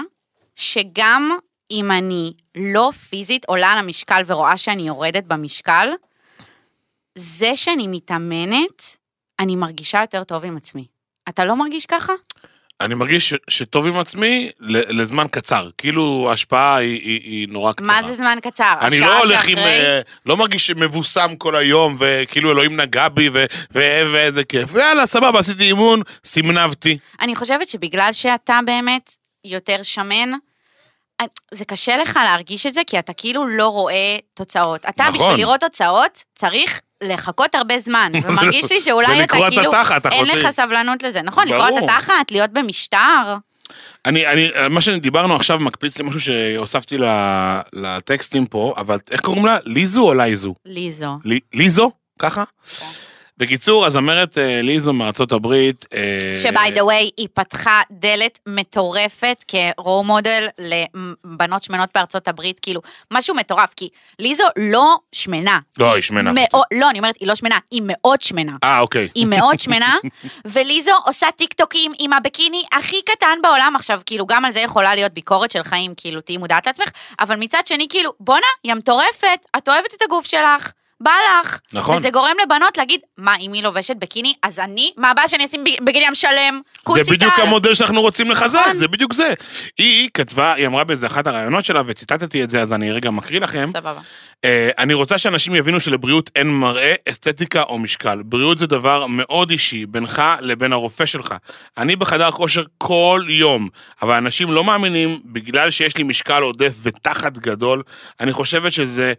[0.56, 1.38] שגם
[1.72, 5.90] אם אני לא פיזית עולה על המשקל ורואה שאני יורדת במשקל,
[7.16, 8.98] זה שאני מתאמנת,
[9.40, 10.86] אני מרגישה יותר טוב עם עצמי.
[11.30, 12.14] אתה לא מרגיש ככה?
[12.82, 15.70] אני מרגיש ש- שטוב עם עצמי לזמן קצר.
[15.78, 17.88] כאילו ההשפעה היא- היא היא נורא קצרה.
[17.88, 18.74] מה זה זמן קצר?
[18.82, 19.56] אני לא הולך עם...
[19.58, 19.80] שאחרי?
[19.86, 24.76] אה, לא מרגיש מבוסם כל היום, וכאילו אלוהים נגע בי, ו- ו- ואיזה כיף.
[24.76, 26.98] יאללה, סבבה, עשיתי אימון, סמנבתי.
[27.22, 30.32] אני חושבת שבגלל שאתה באמת יותר שמן,
[31.22, 34.86] אה, זה קשה לך להרגיש את זה, כי אתה כאילו לא רואה תוצאות.
[34.90, 35.14] אתה, נכון.
[35.14, 38.12] בשביל לראות תוצאות, צריך לחכות הרבה זמן.
[38.24, 40.44] ומרגיש לי שאולי אתה ולקרוע את כאילו, התחת, אין אחותי.
[40.44, 41.22] לך סבלנות לזה.
[41.22, 41.84] נכון, לקרוע את.
[41.84, 43.36] התחת, להיות במשטר.
[44.06, 46.98] אני, אני, מה שדיברנו עכשיו מקפיץ לי משהו שהוספתי
[47.74, 49.58] לטקסטים פה, אבל איך קוראים לה?
[49.66, 50.56] ליזו או לייזו?
[50.66, 51.18] ליזו.
[51.26, 51.92] לי- ליזו?
[52.20, 52.44] ככה?
[52.80, 52.86] כן.
[53.38, 55.86] בקיצור, הזמרת אה, ליזו מארצות הברית.
[55.94, 62.82] אה, שביי דה ווי, היא פתחה דלת מטורפת כרואו מודל לבנות שמנות בארצות הברית, כאילו,
[63.12, 65.60] משהו מטורף, כי ליזו לא שמנה.
[65.78, 66.32] לא, היא שמנה.
[66.34, 68.56] מאוד, לא, אני אומרת, היא לא שמנה, היא מאוד שמנה.
[68.64, 69.10] אה, אוקיי.
[69.16, 69.98] היא מאוד שמנה,
[70.54, 73.74] וליזו עושה טיקטוקים עם הביקיני הכי קטן בעולם.
[73.76, 77.36] עכשיו, כאילו, גם על זה יכולה להיות ביקורת של חיים, כאילו, תהיי מודעת לעצמך, אבל
[77.36, 80.72] מצד שני, כאילו, בואנה, היא מטורפת, את אוהבת את הגוף שלך.
[81.04, 81.12] בא
[81.42, 81.60] לך.
[81.74, 81.98] נכון.
[81.98, 85.64] וזה גורם לבנות להגיד, מה, אם היא לובשת ביקיני, אז אני, מה הבעיה שאני אשים
[85.64, 86.62] ב- בגיני ים שלם?
[86.84, 87.40] כוסי זה בדיוק.
[87.40, 88.74] המודל שאנחנו רוצים לחזק, נכון.
[88.74, 89.34] זה בדיוק זה.
[89.78, 93.40] היא, כתבה, היא אמרה באיזה אחת הראיונות שלה, וציטטתי את זה, אז אני רגע מקריא
[93.40, 93.66] לכם.
[93.66, 94.02] סבבה.
[94.46, 98.22] אה, אני רוצה שאנשים יבינו שלבריאות אין מראה, אסתטיקה או משקל.
[98.26, 101.36] בריאות זה דבר מאוד אישי, בינך לבין הרופא שלך.
[101.78, 103.70] אני בחדר כושר כל יום,
[104.02, 107.84] אבל אנשים לא מאמינים, בגלל שיש לי משקל עודף ותחת גדול,
[108.20, 109.14] אני חושבת שזה...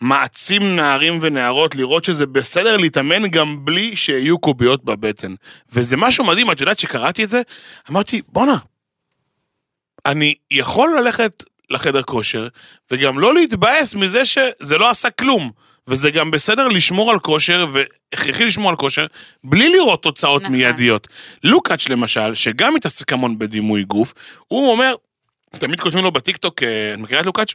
[0.00, 5.34] מעצים נערים ונערות לראות שזה בסדר להתאמן גם בלי שיהיו קוביות בבטן.
[5.72, 7.42] וזה משהו מדהים, את יודעת שקראתי את זה?
[7.90, 8.56] אמרתי, בואנה,
[10.06, 12.48] אני יכול ללכת לחדר כושר,
[12.90, 15.50] וגם לא להתבאס מזה שזה לא עשה כלום.
[15.88, 19.06] וזה גם בסדר לשמור על כושר, והכרחי לשמור על כושר,
[19.44, 20.54] בלי לראות תוצאות נכון.
[20.54, 21.08] מיידיות.
[21.44, 24.14] לוקאץ' למשל, שגם מתעסק המון בדימוי גוף,
[24.48, 24.94] הוא אומר,
[25.58, 27.52] תמיד כותבים לו בטיקטוק, אה, את מכירה את לוקאץ'?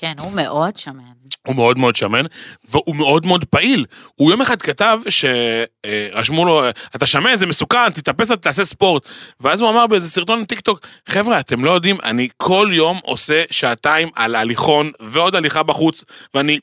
[0.00, 1.02] כן, הוא מאוד שמן.
[1.46, 2.24] הוא מאוד מאוד שמן,
[2.70, 3.86] והוא מאוד מאוד פעיל.
[4.14, 6.62] הוא יום אחד כתב שרשמו לו,
[6.96, 9.08] אתה שמן, זה מסוכן, תתאפס, תעשה ספורט.
[9.40, 14.08] ואז הוא אמר באיזה סרטון טיקטוק, חבר'ה, אתם לא יודעים, אני כל יום עושה שעתיים
[14.14, 16.58] על הליכון ועוד הליכה בחוץ, ואני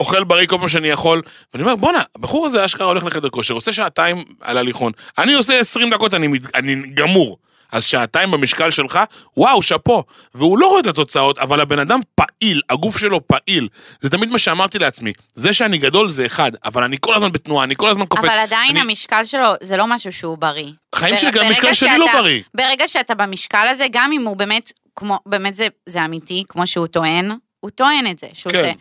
[0.00, 3.54] אוכל בריא כל פעם שאני יכול, ואני אומר, בואנה, הבחור הזה אשכרה הולך לחדר כושר,
[3.54, 4.92] עושה שעתיים על הליכון.
[5.18, 7.38] אני עושה 20 דקות, אני, אני גמור.
[7.74, 8.98] אז שעתיים במשקל שלך,
[9.36, 10.04] וואו, שאפו.
[10.34, 13.68] והוא לא רואה את התוצאות, אבל הבן אדם פעיל, הגוף שלו פעיל.
[14.00, 15.12] זה תמיד מה שאמרתי לעצמי.
[15.34, 18.24] זה שאני גדול זה אחד, אבל אני כל הזמן בתנועה, אני כל הזמן קופץ.
[18.24, 20.70] אבל עדיין אני- המשקל שלו, זה לא משהו שהוא בריא.
[20.94, 22.42] חיים בר- שלי, גם המשקל שלי לא בריא.
[22.54, 26.86] ברגע שאתה במשקל הזה, גם אם הוא באמת, כמו, באמת זה, זה אמיתי, כמו שהוא
[26.86, 28.58] טוען, הוא טוען את זה, שהוא כן.
[28.58, 28.72] עושה.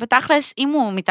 [0.00, 1.08] בתכלס, אם הוא מת...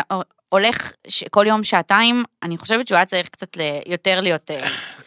[0.50, 0.92] הולך.
[1.32, 3.62] כל יום שעתיים, אני חושבת שהוא היה צריך קצת ל...
[3.86, 4.52] יותר להיות...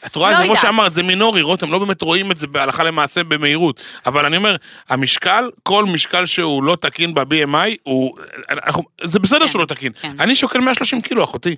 [0.07, 0.57] את רואה, לא זה כמו.
[0.57, 3.81] שאמרת, זה מינורי, רותם, לא באמת רואים את זה בהלכה למעשה במהירות.
[4.07, 4.57] אבל אני אומר,
[4.89, 8.17] המשקל, כל משקל שהוא לא תקין ב-BMI, הוא...
[8.51, 9.93] אנחנו, זה בסדר כן, שהוא לא תקין.
[10.01, 10.13] כן.
[10.21, 11.57] אני שוקל 130 קילו, אחותי.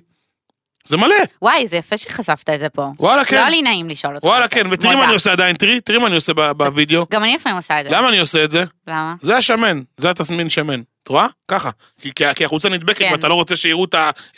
[0.85, 1.15] זה מלא.
[1.41, 2.87] וואי, זה יפה שחשפת את זה פה.
[2.99, 3.43] וואלה, כן.
[3.43, 4.25] לא לי נעים לשאול אותך.
[4.25, 4.47] וואלה.
[4.47, 5.03] כן, ותראי מה.
[5.03, 7.05] אני עושה עדיין, תראי, תראי מה אני עושה בווידאו.
[7.11, 7.91] גם אני לפעמים עושה את זה.
[7.91, 8.63] למה אני עושה את זה?
[8.87, 9.15] למה?
[9.21, 10.81] זה השמן, זה התסמין שמן.
[11.05, 11.27] את רואה?
[11.47, 11.69] ככה.
[12.01, 13.09] כי, כי, כי החולצה נדבקת כן.
[13.11, 13.85] ואתה לא רוצה שיראו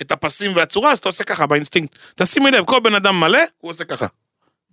[0.01, 1.95] את, הפסים והצורה, אז אתה עושה ככה באינסטינקט.
[2.15, 4.06] תשימי לב, כל בן אדם מלא, הוא עושה ככה.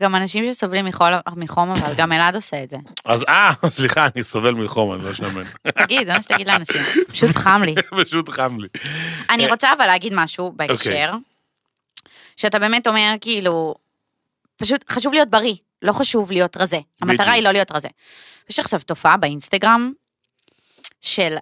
[0.01, 2.77] גם אנשים שסובלים מחול- מחום, אבל גם אלעד עושה את זה.
[3.05, 5.43] אז אה, סליחה, אני סובל מחום, אני לא שמן.
[5.63, 6.81] תגיד, זה מה שתגיד לאנשים.
[7.09, 7.75] פשוט חם לי.
[8.05, 8.69] פשוט חם לי.
[9.31, 10.69] אני אה, רוצה אבל להגיד משהו אוקיי.
[10.69, 11.13] בהקשר,
[12.37, 13.75] שאתה באמת אומר, כאילו,
[14.57, 16.79] פשוט חשוב להיות בריא, לא חשוב להיות רזה.
[17.03, 17.33] המטרה.
[17.33, 17.89] היא לא להיות רזה.
[18.51, 19.93] יש עכשיו תופעה באינסטגרם
[21.01, 21.37] של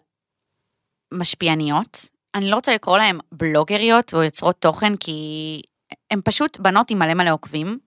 [1.12, 5.60] משפיעניות, אני לא רוצה לקרוא להן בלוגריות או יוצרות תוכן, כי
[6.10, 7.78] הן פשוט בנות עם מלא מלא עוקבים,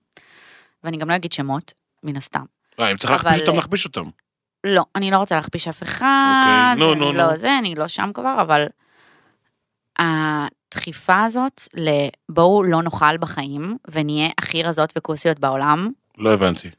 [0.84, 2.44] ואני גם לא אגיד שמות, מן הסתם.
[2.80, 4.04] אה, אם צריך אבל- להכפיש אותם, להכפיש אותם.
[4.66, 6.42] לא, אני לא רוצה להכפיש אף אחד,
[6.74, 7.36] אוקיי, נו, אני נו, לא נו.
[7.36, 8.66] זה, אני לא שם כבר, אבל
[9.98, 16.70] הדחיפה הזאת לבואו לא נאכל בחיים ונהיה הכי רזות וכוסיות בעולם, לא הבנתי.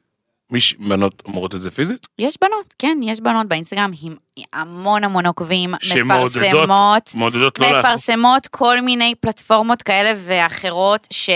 [0.52, 2.08] מי ש- בנות אומרות את זה פיזית?
[2.20, 4.16] יש בנות, כן, יש בנות באינסטגרם עם
[4.54, 7.80] המון המון עוקבים, מפרסמות, מעודדות לא.
[7.80, 11.30] מפרסמות כל מיני פלטפורמות כאלה ואחרות ש...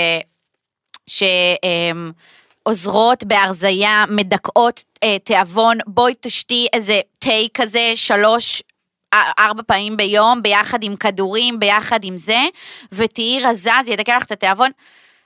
[1.07, 1.23] ש...
[1.63, 2.11] אמ,
[2.63, 8.63] עוזרות בהרזייה, מדכאות אה, תיאבון, בואי תשתי איזה תה כזה, שלוש,
[9.13, 12.39] א- ארבע פעמים ביום, ביחד עם כדורים, ביחד עם זה,
[12.91, 14.71] ותהיי רזה, זה ידכא לך את התיאבון.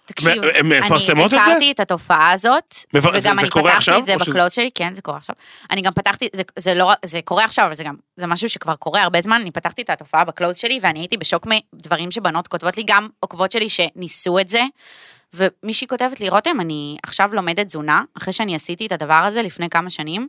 [0.06, 1.52] תקשיב, מפרסמות את אני זה?
[1.52, 4.20] הכרתי את התופעה הזאת, מפ- זה- וגם זה אני קורה פתחתי עכשיו, את זה או
[4.20, 5.36] שזה- שלי, כן, זה קורה עכשיו.
[5.72, 8.76] אני גם פתחתי, זה, זה לא, זה קורה עכשיו, אבל זה גם, זה משהו שכבר
[8.76, 12.78] קורה הרבה זמן, אני פתחתי את התופעה בקלוט שלי, ואני הייתי בשוק מדברים שבנות כותבות
[12.78, 14.63] לי, גם עוקבות שלי שניסו את זה,
[15.34, 19.70] ומישהי כותבת לי, רותם, אני עכשיו לומדת תזונה, אחרי שאני עשיתי את הדבר הזה לפני
[19.70, 20.28] כמה שנים,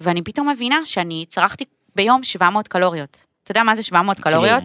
[0.00, 1.64] ואני פתאום מבינה שאני צרכתי
[1.96, 3.24] ביום 700 קלוריות.
[3.42, 4.62] אתה יודע מה זה 700 קלוריות?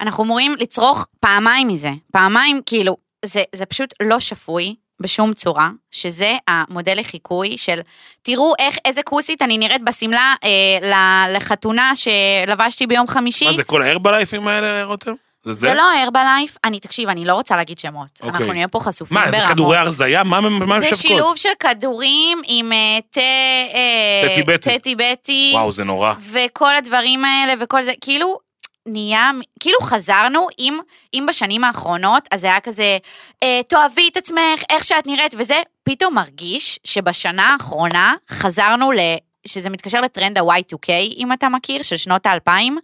[0.00, 6.32] אנחנו אמורים לצרוך פעמיים מזה, פעמיים, כאילו, זה, זה פשוט לא שפוי בשום צורה, שזה
[6.48, 7.80] המודל לחיקוי של,
[8.22, 13.44] תראו איך, איזה כוסית אני נראית בשמלה אה, לחתונה שלבשתי ביום חמישי.
[13.46, 15.12] מה זה, כל ההרבלייפים האלה, רותם?
[15.44, 18.08] זה זה לא הרבלייף, אני, תקשיב, אני לא רוצה להגיד שמות.
[18.22, 18.30] אוקיי.
[18.30, 19.40] אנחנו נהיה פה חשופים מה, ברמות.
[19.48, 20.24] זה כדורי הרזייה?
[20.24, 20.98] מה מה הם זה משווקות?
[20.98, 23.20] שילוב של כדורים עם אה, תה...
[23.20, 24.58] אה, תה.
[24.58, 25.50] תה טיבטי.
[25.54, 26.14] וואו, זה נורא.
[26.32, 28.38] וכל הדברים האלה וכל זה, כאילו,
[28.86, 30.78] נהיה, כאילו חזרנו, אם,
[31.14, 32.98] אם בשנים האחרונות, אז זה היה כזה,
[33.42, 38.98] אה, תאהבי את עצמך, איך שאת נראית, וזה פתאום מרגיש שבשנה האחרונה חזרנו ל...
[39.46, 42.78] שזה מתקשר לטרנד ה-Y2K, אם אתה מכיר, של שנות האלפיים.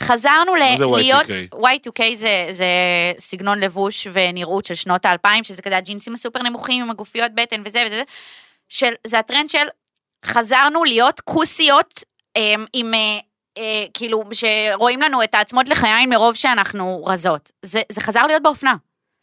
[0.00, 0.62] חזרנו ל...
[0.96, 1.26] להיות...
[1.26, 1.56] Y2K?
[1.56, 2.64] Y2K זה, זה
[3.18, 7.84] סגנון לבוש ונראות של שנות האלפיים, שזה כזה הג'ינסים הסופר נמוכים עם הגופיות בטן וזה
[7.90, 8.02] וזה,
[8.68, 9.66] של, זה הטרנד של
[10.24, 12.04] חזרנו להיות כוסיות
[12.36, 12.94] אה, עם,
[13.58, 17.50] אה, כאילו, שרואים לנו את העצמות לחיים מרוב שאנחנו רזות.
[17.62, 18.74] זה, זה חזר להיות באופנה.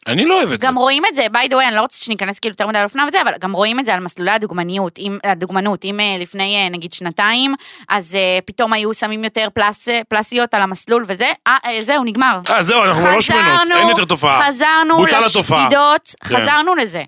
[0.06, 0.66] אני לא אוהב את זה.
[0.66, 2.84] גם רואים את זה, by the way, אני לא רוצה שניכנס כאילו יותר מדי על
[2.84, 6.56] אופנה וזה, אבל גם רואים את זה על מסלולי הדוגמניות, אם, הדוגמנות, אם אה, לפני
[6.56, 7.54] אה, נגיד שנתיים,
[7.88, 12.40] אז אה, פתאום היו שמים יותר פלס, פלסיות על המסלול וזה, אה, אה, זהו, נגמר.
[12.50, 14.48] אה, זהו, אנחנו לא שמנות, אין יותר תופעה.
[14.48, 15.04] חזרנו.
[15.06, 16.36] לשדידות, כן.
[16.36, 17.02] חזרנו לזה.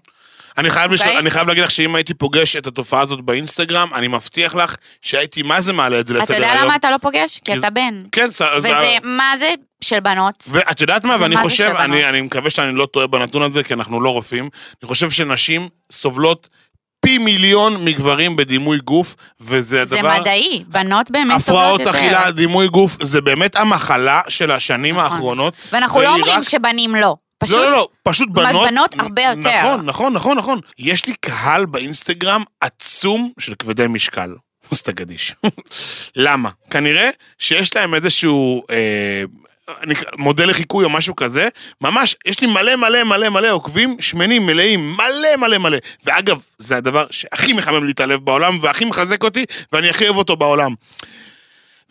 [0.59, 1.01] אני חייב, לש...
[1.01, 1.19] אוקיי?
[1.19, 5.43] אני חייב להגיד לך שאם הייתי פוגש את התופעה הזאת באינסטגרם, אני מבטיח לך שהייתי
[5.43, 6.65] מה זה מעלה את זה אתה לסדר יודע היום.
[6.65, 7.41] למה אתה לא פוגש?
[7.45, 8.03] כי אתה בן.
[8.12, 8.43] כן, ס...
[8.59, 9.51] וזה, מה זה
[9.85, 10.45] של בנות?
[10.51, 12.09] ואת יודעת מה, זה ואני מה זה חושב, אני?
[12.09, 14.49] אני מקווה שאני לא טועה בנתון הזה, כי אנחנו לא רופאים,
[14.83, 16.49] אני חושב שנשים סובלות
[17.01, 20.21] פי מיליון מגברים בדימוי גוף, וזה זה הדבר...
[20.21, 21.91] מדעי, בנות באמת הפרעות סובלות יותר.
[21.91, 25.12] אכילה, דימוי גוף, זה באמת המחלה של השנים נכון.
[25.12, 25.55] האחרונות.
[25.73, 27.15] ואנחנו לא אומרים רק- שבנים לא.
[27.42, 28.68] פשוט, לא, לא, לא, פשוט בנות...
[28.68, 29.38] בנות הרבה יותר.
[29.62, 30.61] נכון, נכון, נכון, נכון.
[30.78, 34.35] יש לי קהל באינסטגרם עצום של כבדי משקל.
[34.72, 35.35] אז אתה גדיש.
[36.16, 36.50] למה?
[36.70, 38.62] כנראה שיש להם איזשהו...
[38.70, 39.22] אה,
[39.87, 41.48] נקרא- מודל לחיקוי או משהו כזה,
[41.81, 45.78] ממש, יש לי מלא מלא מלא מלא עוקבים שמנים, מלאים, מלא מלא מלא.
[46.05, 50.16] ואגב, זה הדבר שהכי מחמם לי את הלב בעולם, והכי מחזק אותי, ואני הכי אוהב
[50.16, 50.74] אותו בעולם.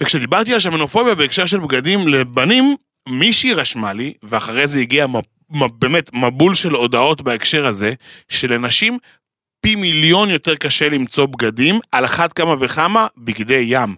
[0.01, 2.75] וכשדיברתי על שמנופוביה בהקשר של בגדים לבנים,
[3.09, 5.07] מישהי רשמה לי, ואחרי זה הגיע
[5.51, 7.93] באמת מבול של הודעות בהקשר הזה,
[8.29, 8.97] שלנשים
[9.61, 13.95] פי מיליון יותר קשה למצוא בגדים, על אחת כמה וכמה בגדי ים.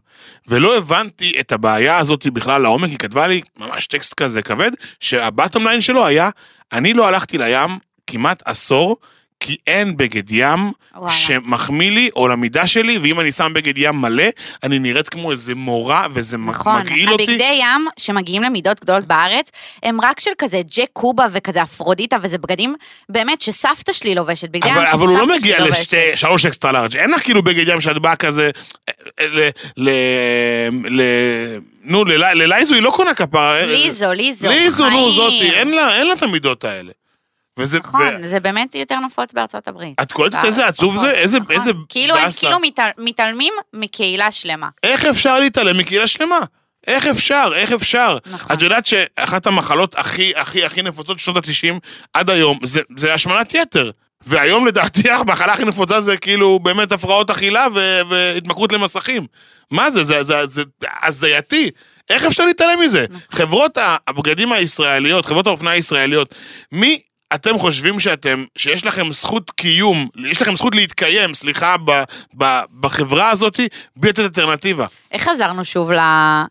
[0.47, 5.67] ולא הבנתי את הבעיה הזאת בכלל לעומק, היא כתבה לי ממש טקסט כזה כבד, שהבטום
[5.67, 6.29] ליין שלו היה,
[6.73, 7.71] אני לא הלכתי לים
[8.07, 8.97] כמעט עשור,
[9.43, 11.11] כי אין בגד ים וואלה.
[11.13, 14.23] שמחמיא לי או למידה שלי, ואם אני שם בגד ים מלא,
[14.63, 17.23] אני נראית כמו איזה מורה, וזה נכון, מגעיל אותי.
[17.23, 19.51] הבגדי ים שמגיעים למידות גדולות בארץ,
[19.83, 22.75] הם רק של כזה ג'ק קובה וכזה אפרודיטה, וזה בגדים
[23.09, 25.79] באמת שסבתא שלי לובשת, בגדי ים אבל, שסבתא אבל הוא לא שלי מגיע לובשת.
[25.81, 26.97] לשתי, שלוש אקסטרה לארג'.
[26.97, 28.49] אין לך כאילו בגד ים שאת באה כזה,
[28.89, 29.49] אה, ל...
[29.77, 29.89] ל...
[30.89, 31.01] ל...
[31.83, 33.65] נו, ללי- ללייזו היא לא קונה כפרה.
[33.65, 35.11] ליזו, ליזו, ליזו, נו.
[35.11, 35.71] זאתי, אין
[36.07, 36.91] לה את המידות האלה.
[37.59, 40.01] וזה, נכון, זה באמת יותר נפוץ בארצות הברית.
[40.01, 41.11] את קולטת בארץ, איזה עצוב זה?
[41.11, 41.55] איזה, נכון.
[41.55, 42.47] איזה כאילו באסה.
[42.47, 44.69] כאילו מתעל- מתעלמים מקהילה שלמה.
[44.83, 46.39] איך אפשר להתעלם מקהילה שלמה?
[46.87, 47.51] איך אפשר?
[47.55, 48.17] איך אפשר?
[48.31, 48.55] נכון.
[48.55, 51.79] את יודעת שאחת המחלות הכי הכי הכי נפוצות בשנות ה-90
[52.13, 53.91] עד היום זה, זה השמנת יתר.
[54.25, 59.25] והיום לדעתי המחלה הכי נפוצה זה כאילו באמת הפרעות אכילה ו- והתמכרות למסכים.
[59.71, 60.03] מה זה?
[60.03, 60.63] זה, זה, זה
[61.03, 61.69] הזייתי.
[62.09, 63.05] איך אפשר להתעלם מזה?
[63.09, 63.37] נכון.
[63.37, 66.35] חברות הבגדים הישראליות, חברות האופנה הישראליות,
[66.71, 67.01] מי
[67.35, 72.03] אתם חושבים שאתם, שיש לכם זכות קיום, יש לכם זכות להתקיים, סליחה, ב,
[72.37, 73.59] ב, בחברה הזאת,
[73.95, 74.85] בלי לתת אלטרנטיבה.
[75.11, 75.91] איך חזרנו שוב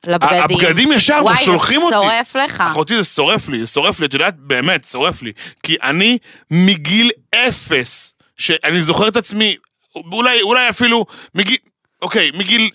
[0.07, 0.43] לבגדים?
[0.43, 1.95] הבגדים ישר שולחים אותי.
[1.95, 2.61] וואי, זה שורף לך.
[2.61, 5.33] אחותי זה שורף לי, זה שורף לי, את יודעת, באמת, שורף לי.
[5.63, 6.19] כי אני
[6.51, 9.57] מגיל אפס, שאני זוכר את עצמי,
[9.95, 11.57] אולי, אולי אפילו מגיל,
[12.03, 12.71] אוקיי, מגיל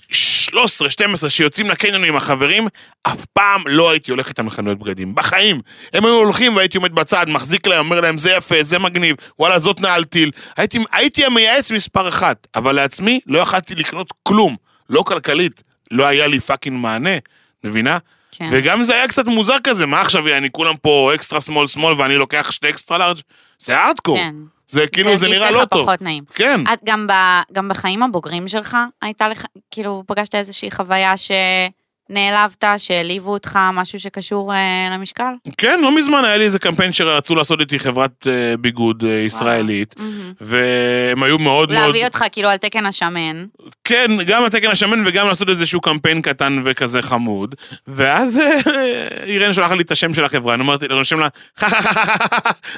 [0.49, 2.67] 13, 12, שיוצאים לקניון עם החברים,
[3.03, 5.15] אף פעם לא הייתי הולך איתם לחנויות בגדים.
[5.15, 5.61] בחיים.
[5.93, 9.59] הם היו הולכים והייתי עומד בצד, מחזיק להם, אומר להם, זה יפה, זה מגניב, וואלה,
[9.59, 10.31] זאת נעל טיל.
[10.57, 14.55] הייתי, הייתי המייעץ מספר אחת, אבל לעצמי לא יכלתי לקנות כלום.
[14.89, 15.63] לא כלכלית.
[15.91, 17.17] לא היה לי fucking מענה,
[17.63, 17.97] מבינה?
[18.31, 18.49] כן.
[18.51, 22.15] וגם זה היה קצת מוזר כזה, מה עכשיו, אני כולם פה extra small small ואני
[22.15, 23.17] לוקח שתי extra large?
[23.59, 24.17] זה הארדקור.
[24.17, 24.35] כן.
[24.67, 25.85] זה כאילו, זה נראה לא הרגיש לך טוב.
[25.85, 26.23] פחות נעים.
[26.33, 26.61] כן.
[26.73, 27.11] את גם, ב,
[27.53, 31.13] גם בחיים הבוגרים שלך, הייתה לך, כאילו, פגשת איזושהי חוויה
[32.07, 35.33] שנעלבת, שהעליבו אותך, משהו שקשור אה, למשקל?
[35.57, 39.95] כן, לא מזמן היה לי איזה קמפיין שרצו לעשות איתי חברת אה, ביגוד אה, ישראלית,
[39.97, 40.33] מהמם.
[40.41, 41.85] והם היו מאוד מאוד...
[41.85, 43.45] להביא אותך כאילו על תקן השמן.
[43.83, 47.55] כן, גם התקן השמן וגם לעשות איזשהו קמפיין קטן וכזה חמוד.
[47.87, 51.27] ואז אה, אירן שולחת לי את השם של החברה, אני אמרתי, אני רושם לה,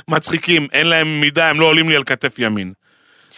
[0.09, 2.73] מצחיקים, אין להם מידה, הם לא עולים לי על כתף ימין.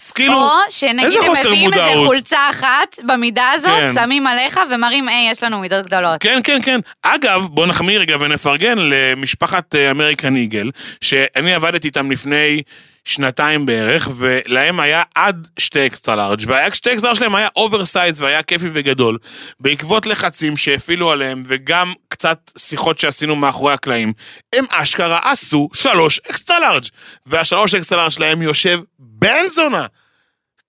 [0.05, 2.05] אז כאילו, או שנגיד הם מביאים איזה.
[2.05, 3.93] חולצה אחת במידה הזאת, כן.
[3.93, 6.21] שמים עליך ומראים, היי, יש לנו מידות גדולות.
[6.21, 6.79] כן, כן, כן.
[7.03, 10.69] אגב, בוא נחמיא רגע ונפרגן למשפחת אה, אמריקן איגל,
[11.01, 12.61] שאני עבדתי איתם לפני
[13.05, 18.67] שנתיים בערך, ולהם היה עד שתי extra large, והשתי אקסטרה שלהם היה oversize והיה כיפי
[18.73, 19.17] וגדול,
[19.59, 24.13] בעקבות לחצים שהפעילו עליהם, וגם קצת שיחות שעשינו מאחורי הקלעים,
[24.55, 26.83] הם אשכרה עשו שלוש extra large,
[27.25, 29.85] והשלוש extra large שלהם יושב בן זונה.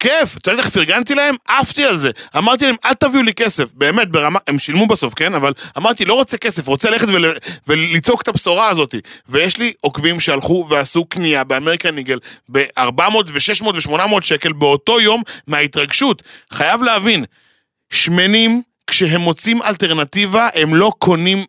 [0.01, 1.35] כיף, אתה יודע איך פרגנתי להם?
[1.49, 2.11] עפתי על זה.
[2.37, 3.73] אמרתי להם, אל תביאו לי כסף.
[3.73, 5.35] באמת, ברמה, הם שילמו בסוף, כן?
[5.35, 7.25] אבל אמרתי, לא רוצה כסף, רוצה ללכת ול,
[7.67, 8.95] ולצעוק את הבשורה הזאת.
[9.29, 16.23] ויש לי עוקבים שהלכו ועשו קנייה באמריקן איגל ב-400 ו-600 ו-800 שקל באותו יום מההתרגשות.
[16.53, 17.25] חייב להבין,
[17.91, 18.63] שמנים,
[18.93, 21.45] כשהם מוצאים אלטרנטיבה, הם לא קונים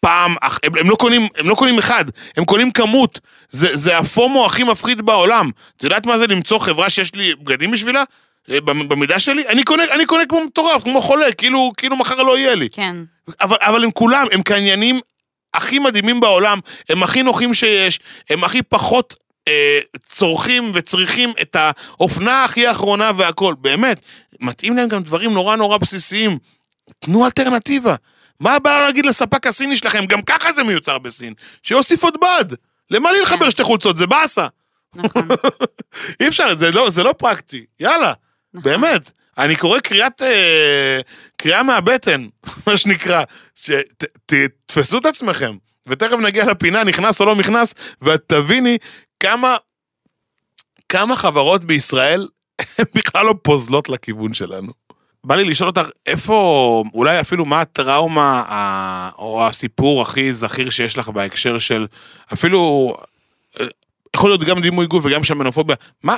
[0.00, 2.04] פעם, הם, הם, לא קונים, הם לא קונים אחד,
[2.36, 3.20] הם קונים כמות.
[3.50, 5.50] זה, זה הפומו הכי מפחיד בעולם.
[5.76, 8.04] את יודעת מה זה למצוא חברה שיש לי בגדים בשבילה?
[8.50, 9.48] אה, במ- במידה שלי?
[9.48, 12.68] אני קונה, אני קונה כמו מטורף, כמו חולה, כאילו, כאילו מחר לא יהיה לי.
[12.70, 12.96] כן.
[13.40, 15.00] אבל, אבל הם כולם, הם קניינים
[15.54, 16.58] הכי מדהימים בעולם,
[16.88, 19.14] הם הכי נוחים שיש, הם הכי פחות
[19.48, 19.78] אה,
[20.08, 23.54] צורכים וצריכים את האופנה הכי האחרונה והכל.
[23.58, 24.00] באמת,
[24.40, 26.38] מתאים להם גם דברים נורא נורא בסיסיים.
[26.98, 27.94] תנו אלטרנטיבה.
[28.40, 30.06] מה הבעיה להגיד לספק הסיני שלכם?
[30.06, 31.34] גם ככה זה מיוצר בסין.
[31.62, 32.54] שיוסיף עוד בד.
[32.90, 33.96] למה לי לחבר שתי חולצות?
[33.96, 34.46] זה באסה.
[34.94, 35.28] נכון.
[36.20, 37.64] אי אפשר, זה לא, זה לא פרקטי.
[37.80, 38.12] יאללה,
[38.54, 38.72] נכון.
[38.72, 39.10] באמת.
[39.38, 41.00] אני קורא קריאת, אה,
[41.36, 42.26] קריאה מהבטן,
[42.66, 43.22] מה שנקרא,
[43.54, 45.56] שתתפסו את עצמכם,
[45.86, 48.78] ותכף נגיע לפינה, נכנס או לא נכנס, ואת תביני
[49.20, 49.56] כמה,
[50.88, 52.28] כמה חברות בישראל
[52.78, 54.72] הן בכלל לא פוזלות לכיוון שלנו.
[55.26, 60.98] בא לי לשאול אותך, איפה, אולי אפילו מה הטראומה ה- או הסיפור הכי זכיר שיש
[60.98, 61.86] לך בהקשר של,
[62.32, 62.94] אפילו,
[63.60, 63.66] אה,
[64.16, 66.16] יכול להיות גם דימוי גוף וגם שמנופוביה, מה,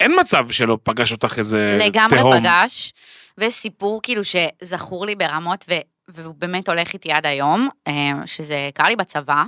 [0.00, 2.36] אין מצב שלא פגש אותך איזה לגמרי תהום.
[2.40, 2.92] פגש,
[3.38, 5.74] וסיפור כאילו שזכור לי ברמות, ו,
[6.08, 7.92] והוא באמת הולך איתי עד היום, אה,
[8.26, 9.42] שזה קרה לי בצבא.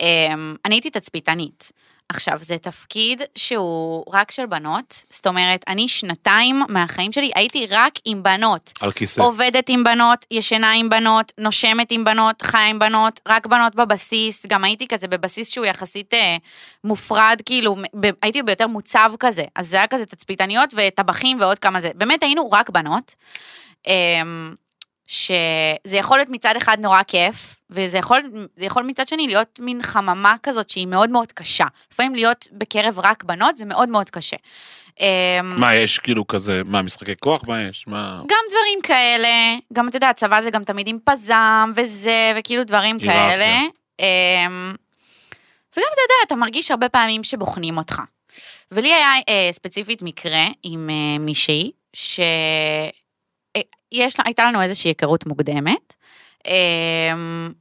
[0.00, 0.34] אה,
[0.64, 1.72] אני הייתי תצפיתנית.
[2.10, 7.92] עכשיו, זה תפקיד שהוא רק של בנות, זאת אומרת, אני שנתיים מהחיים שלי הייתי רק
[8.04, 8.72] עם בנות.
[8.80, 9.20] על כיסא.
[9.20, 14.46] עובדת עם בנות, ישנה עם בנות, נושמת עם בנות, חיה עם בנות, רק בנות בבסיס,
[14.46, 16.36] גם הייתי כזה בבסיס שהוא יחסית אה,
[16.84, 21.80] מופרד, כאילו, ב, הייתי ביותר מוצב כזה, אז זה היה כזה תצפיתניות וטבחים ועוד כמה
[21.80, 23.14] זה, באמת היינו רק בנות.
[23.88, 24.22] אה,
[25.10, 28.22] שזה יכול להיות מצד אחד נורא כיף, וזה יכול,
[28.58, 31.64] יכול מצד שני להיות מין חממה כזאת שהיא מאוד מאוד קשה.
[31.92, 34.36] לפעמים להיות בקרב רק בנות זה מאוד מאוד קשה.
[35.00, 38.20] אה, מה יש כאילו כזה, מה משחקי כוח, מה יש, מה...
[38.28, 39.28] גם דברים כאלה,
[39.72, 42.98] גם אתה יודע, צבא זה גם תמיד עם פזם וזה, וכאילו דברים.
[42.98, 43.60] כאלה.
[44.00, 44.74] אמ,
[45.76, 48.00] וגם אתה יודע, אתה מרגיש הרבה פעמים שבוחנים אותך.
[48.72, 51.70] ולי היה אה, ספציפית מקרה עם אה, מישהי,
[53.94, 55.94] שהייתה לנו איזושהי היכרות מוקדמת.
[56.46, 57.52] אמ,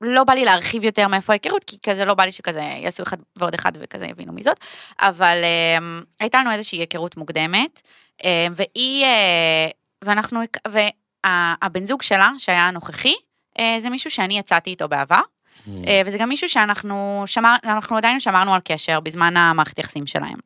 [0.00, 3.16] לא בא לי להרחיב יותר מאיפה ההיכרות, כי כזה לא בא לי שכזה יעשו אחד
[3.36, 4.60] ועוד אחד וכזה יבינו מי זאת,
[5.00, 5.36] אבל
[5.78, 7.82] אמ, הייתה לנו איזושהי היכרות מוקדמת,
[8.24, 9.68] אמ, והיא, אה,
[10.04, 13.14] ואנחנו, והבן זוג שלה, שהיה הנוכחי,
[13.58, 15.20] אה, זה מישהו שאני יצאתי איתו בעבר,
[15.68, 20.38] אה, וזה גם מישהו שאנחנו שמר, אנחנו עדיין שמרנו על קשר בזמן המערכת יחסים שלהם.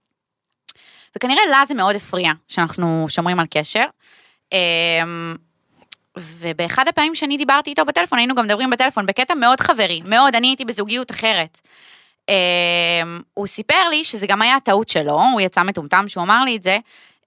[1.16, 3.84] וכנראה לה זה מאוד הפריע שאנחנו שומרים על קשר.
[4.52, 5.36] אמ,
[6.16, 10.46] ובאחד הפעמים שאני דיברתי איתו בטלפון, היינו גם מדברים בטלפון בקטע מאוד חברי, מאוד, אני
[10.46, 11.60] הייתי בזוגיות אחרת.
[12.28, 16.56] אמ, הוא סיפר לי שזה גם היה הטעות שלו, הוא יצא מטומטם שהוא אמר לי
[16.56, 16.78] את זה.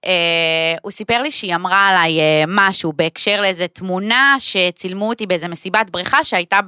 [0.06, 5.48] אה, הוא סיפר לי שהיא אמרה עליי אה, משהו בהקשר לאיזה תמונה שצילמו אותי באיזה
[5.48, 6.60] מסיבת בריכה שהייתה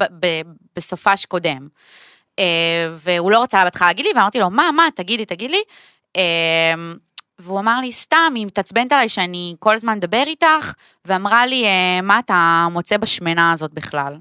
[0.76, 1.68] בסופש קודם.
[2.38, 2.44] אה,
[2.92, 5.62] והוא לא רצה בהתחלה להגיד לי, ואמרתי לו, מה, מה, תגידי, תגיד לי.
[7.38, 10.72] והוא אמר לי, סתם, היא מתעצבנת עליי שאני כל הזמן מדבר איתך,
[11.04, 14.16] ואמרה לי, "אה, מה אתה מוצא בשמנה הזאת בכלל?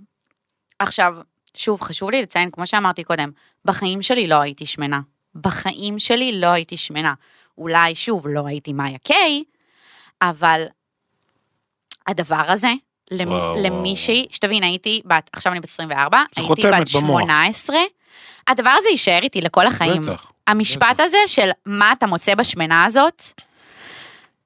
[0.80, 1.16] עכשיו,
[1.58, 3.30] שוב, חשוב לי לציין, כמו שאמרתי קודם,
[3.66, 5.00] בחיים שלי לא הייתי שמנה.
[5.36, 7.14] בחיים שלי לא הייתי שמנה.
[7.58, 9.44] אולי, שוב, לא הייתי מאיה קיי,
[10.22, 10.64] אבל
[12.08, 12.72] הדבר הזה,
[13.12, 17.20] למ- וואו, למישהי, שתבין, הייתי בת, עכשיו אני בת 24, זה הייתי בת במוח.
[17.22, 17.78] 18,
[18.48, 20.02] הדבר הזה יישאר איתי לכל החיים.
[20.02, 20.32] בטח.
[20.48, 23.24] המשפט הזה של מה אתה מוצא בשמנה הזאת,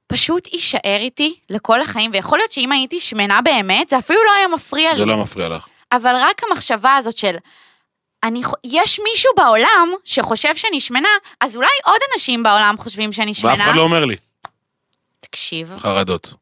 [0.07, 4.47] פשוט יישאר איתי לכל החיים, ויכול להיות שאם הייתי שמנה באמת, זה אפילו לא היה
[4.47, 4.99] מפריע לי.
[4.99, 5.67] זה לא מפריע לך.
[5.91, 7.35] אבל רק המחשבה הזאת של,
[8.23, 11.09] אני, יש מישהו בעולם שחושב שאני שמנה,
[11.41, 13.53] אז אולי עוד אנשים בעולם חושבים שאני שמנה.
[13.53, 14.15] ואף אחד לא אומר לי,
[15.19, 16.33] תקשיב, חרדות.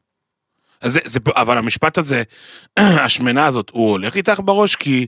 [0.84, 2.22] זה, זה, אבל המשפט הזה,
[3.04, 4.76] השמנה הזאת, הוא הולך איתך בראש?
[4.76, 5.06] כי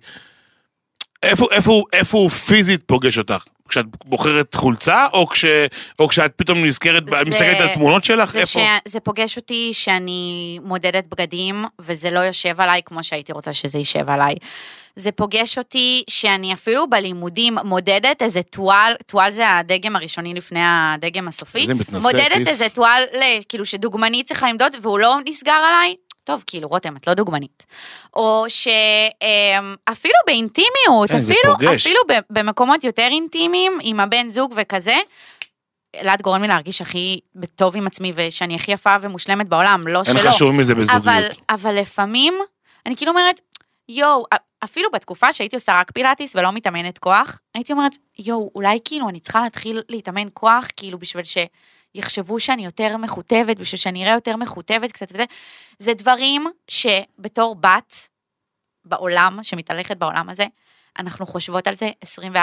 [1.22, 3.44] איפה, איפה, איפה הוא פיזית פוגש אותך?
[3.72, 5.44] כשאת בוחרת חולצה, או, כש,
[5.98, 8.30] או כשאת פתאום נזכרת, זה- מסתכלת על תמונות שלך?
[8.32, 8.60] זה, איפה?
[8.60, 8.62] ש...
[8.84, 14.10] זה פוגש אותי שאני מודדת בגדים, וזה לא יושב עליי כמו שהייתי רוצה שזה יישב
[14.10, 14.34] עליי.
[14.96, 21.28] זה פוגש אותי שאני אפילו בלימודים מודדת איזה טואל, טואל זה הדגם הראשוני לפני הדגם
[21.28, 21.66] הסופי.
[22.02, 22.46] מודדת.
[22.48, 23.02] איזה טואל,
[23.48, 25.94] כאילו שדוגמנית צריכה למדוד, והוא לא נסגר עליי.
[26.24, 27.66] טוב, כאילו, רותם, את לא דוגמנית.
[28.16, 31.74] או שאפילו באינטימיות, כן, אפילו.
[31.76, 32.00] אפילו
[32.30, 34.96] במקומות יותר אינטימיים, עם הבן זוג וכזה,
[35.96, 37.20] אלעד גורם לי להרגיש הכי
[37.54, 40.30] טוב עם עצמי, ושאני הכי יפה ומושלמת בעולם, לא אין שלא.
[40.30, 41.02] חשוב מזה בזוגיות.
[41.02, 42.34] אבל, אבל לפעמים,
[42.86, 43.40] אני כאילו אומרת,
[43.88, 44.24] יואו,
[44.64, 49.20] אפילו בתקופה שהייתי עושה רק פילאטיס ולא מתאמנת כוח, הייתי אומרת, יואו, אולי כאילו אני
[49.20, 51.24] צריכה להתחיל להתאמן כוח, כאילו בשביל
[51.96, 55.24] שיחשבו שאני יותר מכותבת, בשביל שאני אראה יותר מכותבת קצת וזה.
[55.78, 58.08] זה דברים שבתור בת
[58.84, 60.44] בעולם, שמתהלכת בעולם הזה,
[60.98, 61.88] אנחנו חושבות על זה
[62.34, 62.36] 24-7,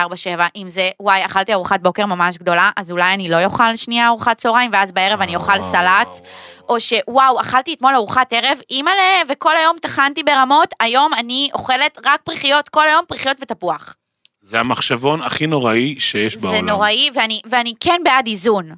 [0.55, 4.37] אם זה, וואי, אכלתי ארוחת בוקר ממש גדולה, אז אולי אני לא אוכל שנייה ארוחת
[4.37, 6.27] צהריים, ואז בערב אני אוכל סלט,
[6.69, 12.21] או שוואו, אכלתי אתמול ארוחת ערב, אימא'לה, וכל היום טחנתי ברמות, היום אני אוכלת רק
[12.21, 13.95] פריחיות, כל היום פריחיות ותפוח.
[14.41, 16.65] זה המחשבון הכי נוראי שיש זה בעולם.
[16.65, 18.71] נוראי, ואני, ואני כן בעד איזון,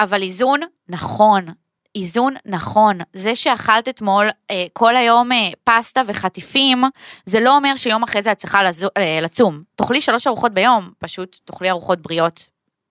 [0.00, 1.46] אבל איזון נכון.
[1.94, 2.98] איזון נכון.
[3.12, 6.84] זה שאכלת אתמול אה, כל היום אה, פסטה וחטיפים,
[7.26, 9.62] זה לא אומר שיום אחרי זה את צריכה לזו, אה, לצום.
[9.76, 12.46] תאכלי שלוש ארוחות ביום, פשוט תאכלי ארוחות בריאות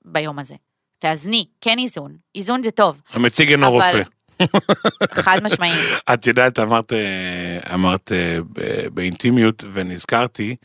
[0.05, 0.55] ביום הזה.
[0.99, 2.15] תאזני, כן איזון.
[2.35, 4.01] איזון זה טוב, המציג אינו אבל- רופא.
[5.23, 5.75] חד משמעית.
[6.13, 8.37] את יודעת, אמרת, אה, אמרת אה,
[8.93, 10.55] באינטימיות, ונזכרתי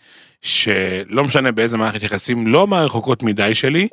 [0.42, 3.88] שלא משנה באיזה מערכת יחסים, לא מהרחוקות מדי שלי,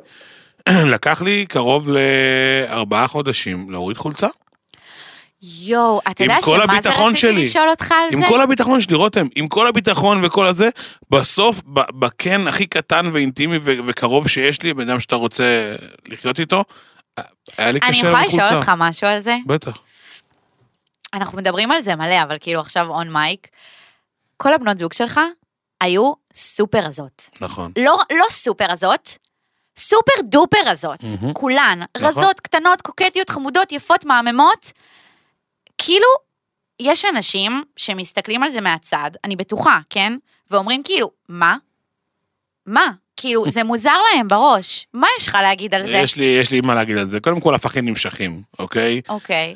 [0.94, 4.28] לקח לי קרוב לארבעה חודשים להוריד חולצה.
[5.42, 7.44] יואו, אתה עם יודע שמה זה רציתי שלי.
[7.44, 8.28] לשאול אותך על עם זה?
[8.28, 10.68] כל הביטחון שלי, רותם, עם כל הביטחון וכל הזה,
[11.10, 15.74] בסוף, בקן הכי קטן ואינטימי ו- וקרוב שיש לי, בן אדם שאתה רוצה
[16.08, 16.64] לחיות איתו,
[17.58, 18.58] היה לי אני קשה יכולה להוריד לשאול חולצה.
[18.58, 19.36] אותך משהו על זה?
[19.46, 19.78] בטח.
[21.14, 23.48] אנחנו מדברים על זה מלא, אבל כאילו עכשיו און מייק.
[24.36, 25.20] כל הבנות זוג שלך
[25.80, 27.30] היו סופר רזות.
[27.40, 27.72] נכון.
[27.78, 29.18] לא, לא סופר רזות,
[29.76, 30.98] סופר דופר רזות.
[31.02, 31.32] מהמם.
[31.34, 31.80] כולן.
[31.96, 32.08] נכון.
[32.08, 34.72] רזות, קטנות, קוקטיות, חמודות, יפות, מהממות.
[35.78, 36.06] כאילו,
[36.80, 40.12] יש אנשים שמסתכלים על זה מהצד, אני בטוחה, כן?
[40.50, 41.56] ואומרים כאילו, מה?
[42.66, 42.86] מה?
[43.16, 44.86] כאילו, זה מוזר להם בראש.
[44.94, 45.92] מה יש לך להגיד על זה?
[45.96, 47.20] יש לי, יש לי מה להגיד על זה.
[47.20, 49.00] קודם כל, הפכים נמשכים, אוקיי?
[49.08, 49.54] אוקיי.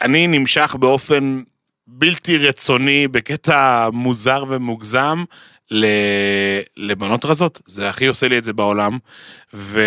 [0.00, 1.42] אני נמשך באופן
[1.86, 5.24] בלתי רצוני, בקטע מוזר ומוגזם.
[6.76, 7.60] לבנות רזות.
[7.66, 8.98] זה הכי עושה לי את זה בעולם.
[9.54, 9.80] ו...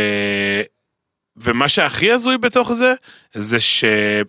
[1.38, 2.94] ומה שהכי הזוי בתוך זה,
[3.34, 4.24] זה שאני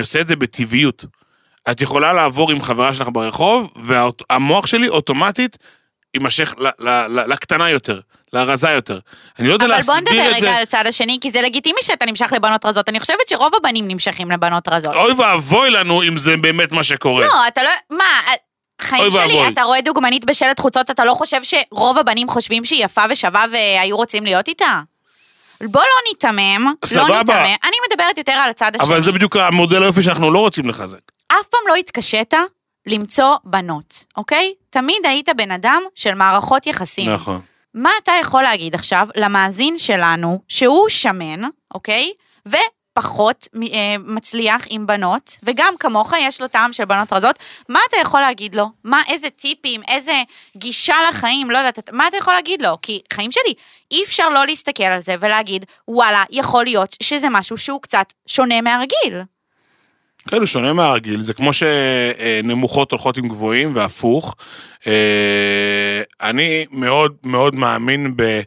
[0.00, 1.04] עושה את זה בטבעיות.
[1.70, 5.56] את יכולה לעבור עם חברה שלך ברחוב, והמוח שלי אוטומטית
[6.14, 8.00] יימשך ל- ל- ל- לקטנה יותר,
[8.32, 8.98] לרזה יותר.
[9.38, 10.56] אני לא יודע אבל בוא להסביר נדבר את רגע זה.
[10.56, 12.88] על הצד השני, כי זה לגיטימי שאתה נמשך לבנות רזות.
[12.88, 14.94] אני חושבת שרוב הבנים נמשכים לבנות רזות.
[14.94, 17.26] אוי ואבוי לנו אם זה באמת מה שקורה.
[17.26, 17.70] לא, אתה לא...
[17.98, 18.04] מה,
[18.82, 19.48] חיים שלי, ואבוי.
[19.48, 23.96] אתה רואה דוגמנית בשלט חוצות, אתה לא חושב שרוב הבנים חושבים שהיא יפה ושווה והיו
[23.96, 24.80] רוצים להיות איתה?
[25.62, 27.18] בוא לא ניתמם, לא.
[27.18, 27.34] ניתמם.
[27.64, 28.88] אני מדברת יותר על הצד השני.
[28.88, 31.00] אבל זה בדיוק המודל היופי שאנחנו לא רוצים לחזק.
[31.28, 32.34] אף פעם לא התקשית
[32.86, 34.54] למצוא בנות, אוקיי?
[34.70, 37.08] תמיד היית בן אדם של מערכות יחסים.
[37.08, 37.40] נכון.
[37.74, 41.40] מה אתה יכול להגיד עכשיו למאזין שלנו, שהוא שמן,
[41.74, 42.12] אוקיי?
[42.98, 47.38] ופחות אה, מצליח עם בנות, וגם כמוך יש לו טעם של בנות רזות,
[47.68, 48.66] מה אתה יכול להגיד לו?
[48.84, 50.22] מה, איזה טיפים, איזה
[50.56, 52.78] גישה לחיים, לא יודעת, מה אתה יכול להגיד לו?
[52.82, 53.54] כי חיים שלי,
[53.90, 58.60] אי אפשר לא להסתכל על זה ולהגיד, וואלה, יכול להיות שזה משהו שהוא קצת שונה
[58.60, 59.22] מהרגיל.
[60.28, 64.36] כאילו שונה מהרגיל, זה כמו שנמוכות הולכות עם גבוהים והפוך.
[64.86, 68.40] אה, אני מאוד מאוד מאמין ב...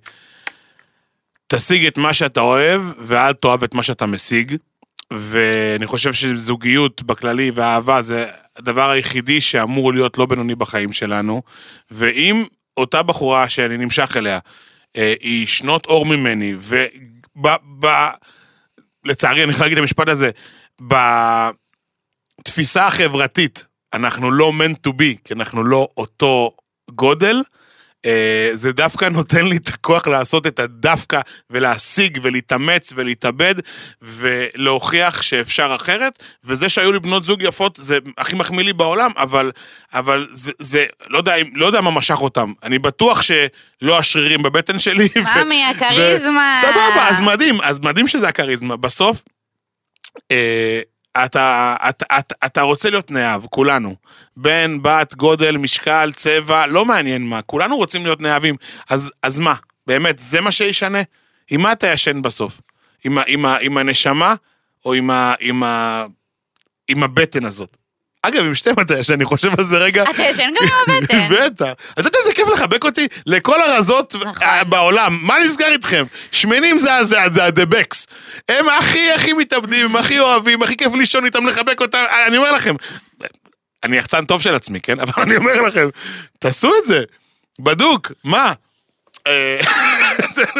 [1.56, 4.56] תשיג את מה שאתה אוהב, ואל תאהב את מה שאתה משיג.
[5.12, 8.28] ואני חושב שזוגיות בכללי ואהבה זה
[8.58, 11.42] הדבר היחידי שאמור להיות לא בינוני בחיים שלנו.
[11.92, 12.46] ואם
[12.78, 14.40] אותה בחורה שאני נמשך אליה,
[14.98, 16.76] אה, היא שנות אור ממני, וב...
[17.80, 17.88] ב...
[19.06, 20.30] לצערי, אני יכול להגיד את המשפט הזה,
[22.42, 26.52] בתפיסה החברתית, אנחנו לא meant to be, כי אנחנו לא אותו
[26.92, 27.42] גודל,
[28.54, 33.56] זה דווקא נותן לי את הכוח לעשות את הדווקא ולהשיג ולהתאמץ ולהתאבד
[34.02, 39.52] ולהוכיח שאפשר אחרת, וזה שהיו לי בנות זוג יפות זה הכי מחמיא לי בעולם, אבל,
[39.94, 42.54] אבל זה, זה לא, יודע, לא יודע מה משך אותם.
[42.64, 45.10] אני בטוח שלא השרירים בבטן שלי.
[45.36, 46.62] ממי, הכריזמה.
[46.62, 48.78] סבבה, אז מדהים, אז מדהים שזה הכריזמה.
[48.78, 49.24] בסוף,
[50.32, 50.82] אה,
[51.26, 53.96] אתה, אתה, אתה, אתה רוצה להיות נאהב, כולנו.
[54.38, 58.56] בן, בת, גודל, משקל, צבע, לא מעניין מה, כולנו רוצים להיות נאהבים.
[58.90, 59.54] אז, אז מה,
[59.88, 61.02] באמת, זה מה שישנה?
[61.52, 62.62] עם מה אתה ישן בסוף?
[63.06, 64.34] עם, עם, ה, עם הנשמה
[64.86, 65.10] או עם,
[65.40, 66.06] עם, ה,
[66.88, 67.78] עם הבטן הזאת?
[68.26, 70.04] אגב, עם שתיהם אתה ישן, אני חושב על זה רגע.
[70.04, 71.30] אתה ישן גם עם הבטן.
[71.36, 71.72] בטח.
[71.94, 73.08] אתה יודע איזה כיף לחבק אותי?
[73.26, 74.44] לכל הרזות נכון.
[74.44, 75.20] אה, בעולם.
[75.22, 76.06] מה נסגר איתכם?
[76.32, 78.08] שמנים זה הדבקס.
[78.50, 82.04] הם הכי הכי מתאבדים, הם הכי אוהבים, הכי כיף לישון איתם, לחבק אותם.
[82.28, 82.76] אני אומר לכם,
[83.84, 85.00] אני יחצן טוב של עצמי, כן?
[85.04, 85.90] אבל אני אומר לכם,
[86.40, 87.04] תעשו את זה.
[87.60, 88.54] בדוק, מה?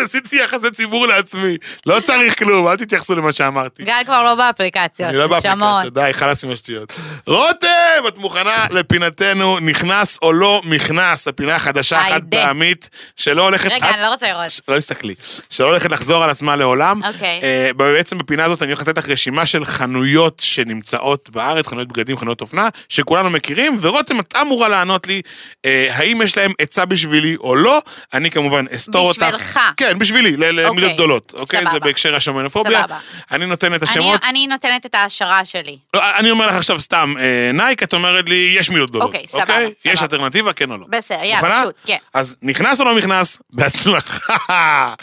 [0.06, 1.58] עשיתי יחסי ציבור לעצמי.
[1.86, 3.84] לא צריך כלום, אל תתייחסו למה שאמרתי.
[3.84, 5.10] גל כבר לא באפליקציות.
[5.10, 5.60] אני לא נשמות.
[5.60, 6.94] באפליקציה, די, חלאס עם השטויות.
[7.28, 12.02] רותם, את מוכנה לפינתנו, נכנס או לא נכנס, הפינה החדשה.
[12.02, 13.72] החד פעמית, שלא הולכת...
[13.72, 14.62] רגע, אני לא רוצה לראות.
[14.68, 15.16] לא תסתכלי,
[15.50, 17.04] שלא הולכת לחזור על עצמה לעולם.
[17.04, 17.40] אוקיי.
[17.44, 22.18] אה, בעצם בפינה הזאת אני הולך לתת לך רשימה של חנויות שנמצאות בארץ, חנויות בגדים,
[22.18, 25.22] חנויות אופנה, שכולנו מכירים, ורותם, את אמורה לענות לי
[25.66, 27.82] אה, האם יש להם עצה בשבילי או לא.
[28.14, 29.24] אני כמובן אסתור אותך.
[29.24, 29.60] בשבילך.
[29.78, 31.34] כן, בשבילי, ל- למידות אוקיי, גדולות.
[31.38, 31.60] אוקיי?
[31.64, 31.80] זה סבבה.
[31.80, 32.82] בהקשר השמנופוביה.
[32.82, 32.98] סבבה.
[33.32, 34.22] אני נותן את אני- השמות.
[34.24, 35.78] אני נותנת את ההשערה שלי.
[35.94, 39.08] לא, אני אומר לך עכשיו סתם, אה, נייק, את אומרת לי, יש מילות גדולות.
[39.08, 40.02] אוקיי, סבבה, יש סבבה.
[40.02, 40.86] אלטרנטיבה, כן או לא?
[40.90, 41.62] בסדר, יאללה?
[41.62, 41.98] פשוט, כן.
[42.14, 43.38] אז נכנס או לא נכנס?
[43.50, 44.94] בהצלחה.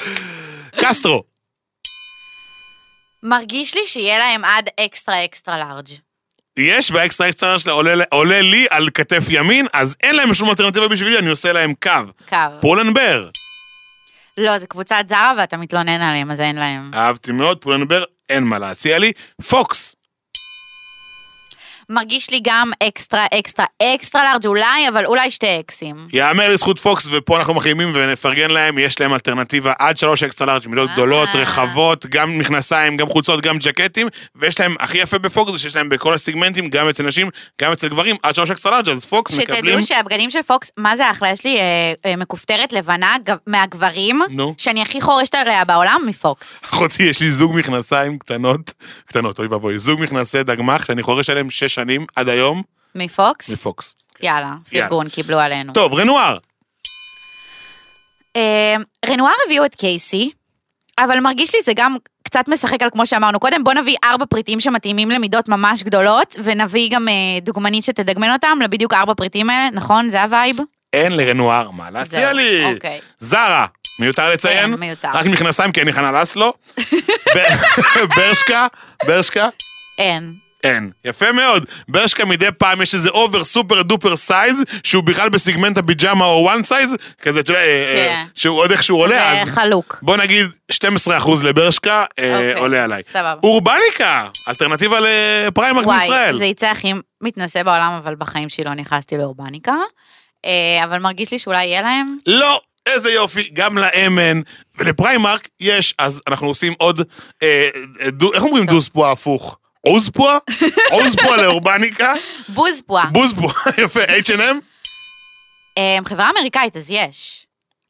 [0.81, 1.23] קסטרו.
[3.23, 5.89] מרגיש לי שיהיה להם עד extra extra large.
[6.59, 10.51] יש, וה extra extra שלה עולה, עולה לי על כתף ימין, אז אין להם שום
[10.51, 11.91] אלטרנטיבה בשבילי, אני עושה להם קו.
[12.29, 12.37] קו.
[12.61, 13.29] Pull&Bear.
[14.41, 16.91] לא, זה קבוצת זרה ואתה מתלונן עליהם, אז אין להם.
[16.95, 19.13] אהבתי מאוד, Pull&Bear, אין מה להציע לי.
[19.51, 19.97] פוקס.
[21.91, 25.97] מרגיש לי גם extra extra extra large אולי, אבל אולי שתי אקסים.
[26.13, 30.69] יאמר לזכות פוקס, ופה אנחנו מחרימים ונפרגן להם, יש להם אלטרנטיבה עד שלוש extra large
[30.69, 30.95] מידות אה.
[30.95, 35.77] גדולות, רחבות, גם מכנסיים, גם חולצות, גם ג'קטים, ויש להם, הכי יפה בפוקס זה שיש
[35.77, 37.31] להם בכל הסגמנטים, גם אצל נשים,
[37.63, 39.65] גם אצל גברים, עד שלוש extra large, אז פוקס מקבלים...
[39.65, 41.31] שתדעו שהבגדים של פוקס, מה זה אחלה?
[41.31, 44.55] יש לי אה, אה, מכופתרת לבנה גב- מהגברים, נו.
[44.59, 46.61] שאני הכי חורשת עליה בעולם, מפוקס.
[46.65, 48.73] אחותי, יש לי זוג מכנסיים קטנות,
[49.07, 52.63] קטנות, אוי ואבוי, זוג מכנסי דגמ"ח, שאני חורש עליהם שש שנים, עד היום,
[52.95, 53.51] מפוקס?
[53.51, 53.97] מפוקס.
[54.23, 55.73] יאללה, פרגון, קיבלו עלינו.
[55.73, 56.39] טוב, רנואר.
[58.37, 58.77] אה,
[59.09, 60.31] רנואר הביאו את קייסי,
[60.99, 64.61] אבל מרגיש לי זה גם קצת משחק על כמו שאמרנו קודם, בוא נביא ארבע פריטים
[64.61, 70.09] שמתאימים למידות ממש גדולות, ונביא גם אה, דוגמנית שתדגמן אותם לבדיוק ארבע פריטים האלה, נכון?
[70.09, 70.57] זה ה vibe?
[70.93, 72.75] אין לרנואר מה להציע לי.
[72.75, 73.01] אוקיי.
[73.19, 73.67] זרה,
[74.01, 74.71] מיותר לציין?
[74.71, 75.09] כן, מיותר.
[75.15, 76.53] רק מכנסיים כי אני חנה לסלו.
[78.17, 78.67] ברשקה,
[79.07, 79.49] ברשקה.
[79.99, 80.50] אין.
[80.65, 80.91] אין.
[81.05, 81.67] יפה מאוד.
[81.89, 86.63] ברשקה מדי פעם יש איזה over super duper size, שהוא בכלל בסגמנט הביג'מה או one
[86.63, 88.09] size, כזה, אתה יודע, אה, כן.
[88.11, 89.99] אה, שהוא עוד איך שהוא עולה, אז חלוק.
[90.03, 90.77] בוא נגיד 12%
[91.43, 93.03] לברשקה אה, אוקיי, עולה עליי.
[93.03, 93.35] סבבה.
[93.43, 96.39] אורבניקה, אלטרנטיבה לפריימרק וואי, בישראל.
[96.39, 99.75] זה יצא הכי מתנשא בעולם, אבל בחיים שלי לא נכנסתי לאורבניקה.
[100.85, 102.17] אבל מרגיש לי שאולי יהיה להם.
[102.27, 104.43] לא, איזה יופי, גם להם אין,
[104.79, 107.01] ולפריימרק יש, אז אנחנו עושים עוד,
[107.43, 107.69] אה,
[108.09, 109.57] דו, איך אומרים דוספואה הפוך?
[109.87, 110.39] עוזפואה?
[110.91, 112.15] עוזפואה לאורבניקה?
[112.49, 113.05] בוזפואה.
[113.13, 113.53] בוזפואה,
[113.85, 114.55] יפה, H&M?
[115.79, 117.47] אה, הם חברה אמריקאית, אז יש.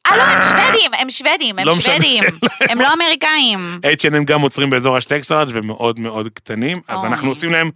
[0.07, 1.93] אה, לא, הם שוודים, הם שוודים, לא הם משנה.
[1.93, 2.23] שוודים.
[2.69, 3.79] הם לא אמריקאים.
[3.85, 7.05] H&M גם עוצרים באזור השתי extra large ומאוד מאוד קטנים, אז.
[7.05, 7.71] אנחנו עושים להם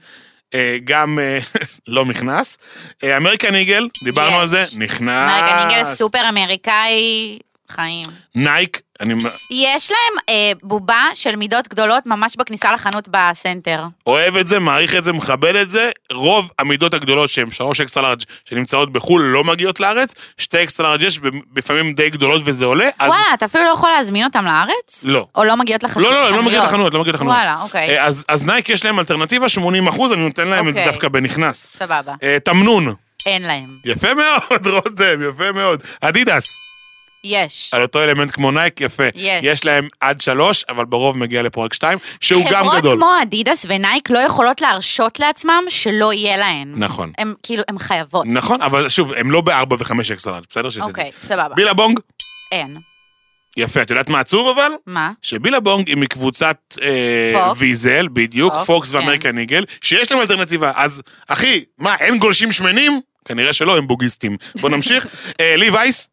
[0.53, 1.39] אה, גם אה,
[1.87, 2.57] לא נכנס.
[3.03, 4.35] אה, אמריקן איגל, דיברנו.
[4.39, 5.31] על זה, נכנס.
[5.31, 7.39] אמריקן איגל סופר אמריקאי,
[7.69, 8.05] חיים.
[8.35, 9.13] נייק, אני
[9.51, 13.83] יש להם אה, בובה של מידות גדולות ממש בכניסה לחנות בסנטר.
[14.07, 15.89] אוהב את זה, מעריך את זה, מכבד את זה.
[16.11, 21.01] רוב המידות הגדולות שהן שלוש extra large שנמצאות בחו"ל לא מגיעות לארץ, שתי extra large
[21.01, 21.19] יש
[21.55, 23.09] לפעמים די גדולות וזה עולה, אז...
[23.09, 25.03] וואלה, אתה אפילו לא יכול להזמין אותם לארץ?
[25.03, 25.27] לא.
[25.35, 26.13] או לא מגיעות לחנויות?
[26.13, 27.37] לא, לא, לא, לא מגיעות לחנויות, לא מגיעות לחנויות.
[27.37, 27.97] וואלה, אוקיי.
[27.97, 30.91] אה, אז, אז נייק יש להם אלטרנטיבה 80 אחוז, אני נותן להם את זה אוקיי.
[30.91, 31.67] דווקא בנכנס.
[31.69, 32.13] סבבה.
[32.23, 32.93] אה, תמנון,
[33.25, 33.69] אין להם.
[33.85, 35.83] יפה מאוד, רותם, יפה מאוד.
[36.01, 36.64] אדידס,
[37.25, 37.73] יש.
[37.73, 39.03] על אותו אלמנט כמו נייק, יפה.
[39.15, 39.39] יש.
[39.43, 42.97] יש להם עד שלוש, אבל ברוב מגיע לפרק שתיים, שהוא גם חברות גדול.
[42.97, 46.73] כמו אדידס ונייק לא יכולות להרשות לעצמם שלא יהיה להן.
[46.75, 47.11] נכון.
[47.17, 48.25] הם כאילו, הם חייבות.
[48.27, 50.69] נכון, אבל שוב, הם לא בארבע וחמש extra large, בסדר?
[50.81, 51.55] אוקיי, סבבה.
[51.55, 51.99] בילבונג,
[52.51, 52.77] אין.
[53.57, 54.71] יפה, את יודעת מה עצוב אבל?
[54.87, 55.11] מה?
[55.21, 57.53] שבילבונג היא מקבוצת אה.
[57.57, 58.97] ויזל, בדיוק, פוקס, פוקס כן.
[58.97, 60.71] ואמריקן איגל, שיש להם אלטרנטיבה.
[60.75, 63.01] אז, אחי, מה, אין גולשים שמנים?
[63.25, 64.37] כנראה שלא, הם בוגיסטים.
[64.61, 65.07] בוא נמשיך.
[65.41, 66.07] אה, לי וייס,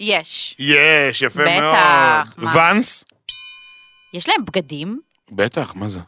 [0.00, 0.56] יש.
[0.58, 1.50] יש, יפה בטח,
[2.36, 2.44] מאוד.
[2.44, 2.56] מה?
[2.56, 3.04] ואנס?
[4.14, 5.00] יש להם בגדים?
[5.32, 6.00] בטח, מה זה?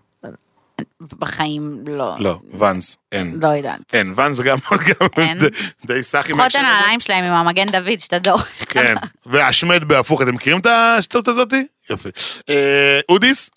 [1.19, 2.15] בחיים לא.
[2.19, 3.39] לא, ואנס, אין.
[3.43, 3.95] לא יודעת.
[3.95, 5.39] אין, ואנס גם גם?
[5.87, 6.55] די- סאחי לפחות.
[6.55, 8.39] הנעליים שלהם עם המגן דוד, שתדעו.
[8.69, 8.95] כן,
[9.27, 11.67] והשמד בהפוך, אתם מכירים את השטות הזאתי?
[11.91, 12.09] יופי.
[12.49, 13.51] אה, אודיס?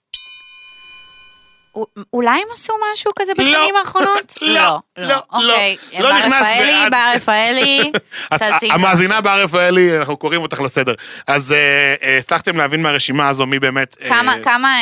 [2.14, 4.34] אולי הם עשו משהו כזה בשנים האחרונות?
[4.42, 5.16] לא, לא, לא.
[5.34, 7.92] אוקיי, לא בר נכנס רפאלי, ואת- בר רפאלי,
[8.32, 10.94] אז תעשי המאזינה בר רפאלי, אנחנו קוראים אותך לסדר.
[11.28, 13.98] אז אה, אה, הצלחתם להבין מהרשימה הזו מי באמת...
[14.02, 14.10] אה,
[14.44, 14.76] כמה,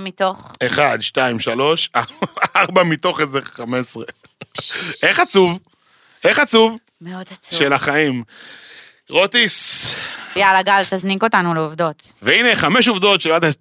[0.00, 0.52] מתוך...
[0.66, 1.90] אחד, שתיים, שלוש,
[2.56, 4.04] ארבע מתוך איזה חמש עשרה.
[5.02, 5.58] איך עצוב?
[6.24, 6.78] איך עצוב?
[7.00, 7.58] מאוד עצוב.
[7.58, 8.22] של החיים.
[9.10, 9.94] רוטיס,
[10.36, 12.12] יאללה, גל, תזניק אותנו לעובדות.
[12.22, 13.56] והנה חמש עובדות שלא יודעת...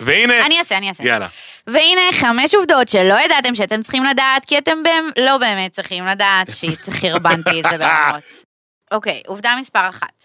[0.00, 0.46] והנה...
[0.46, 1.02] אני אעשה, אני אעשה.
[1.04, 1.26] יאללה.
[1.66, 6.46] והנה חמש עובדות שלא ידעתם שאתם צריכים לדעת, כי אתם באמת, לא באמת צריכים לדעת,
[6.86, 8.22] שחרבנתי את זה ברמות.
[8.90, 10.17] אוקיי, עובדה מספר אחת.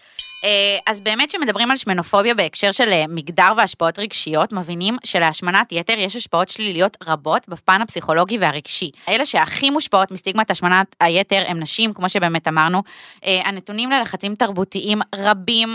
[0.44, 5.94] אה, אז באמת שמדברים על שמנופוביה בהקשר של אה, מגדר והשפעות רגשיות, מבינים שלהשמנת יתר
[5.98, 8.90] יש השפעות שליליות רבות בפן הפסיכולוגי והרגשי.
[9.08, 12.82] אלה שהכי מושפעות מסטיגמת השמנת היתר הם נשים, כמו שבאמת אמרנו.
[13.24, 15.74] אה, הנתונים ללחצים תרבותיים רבים,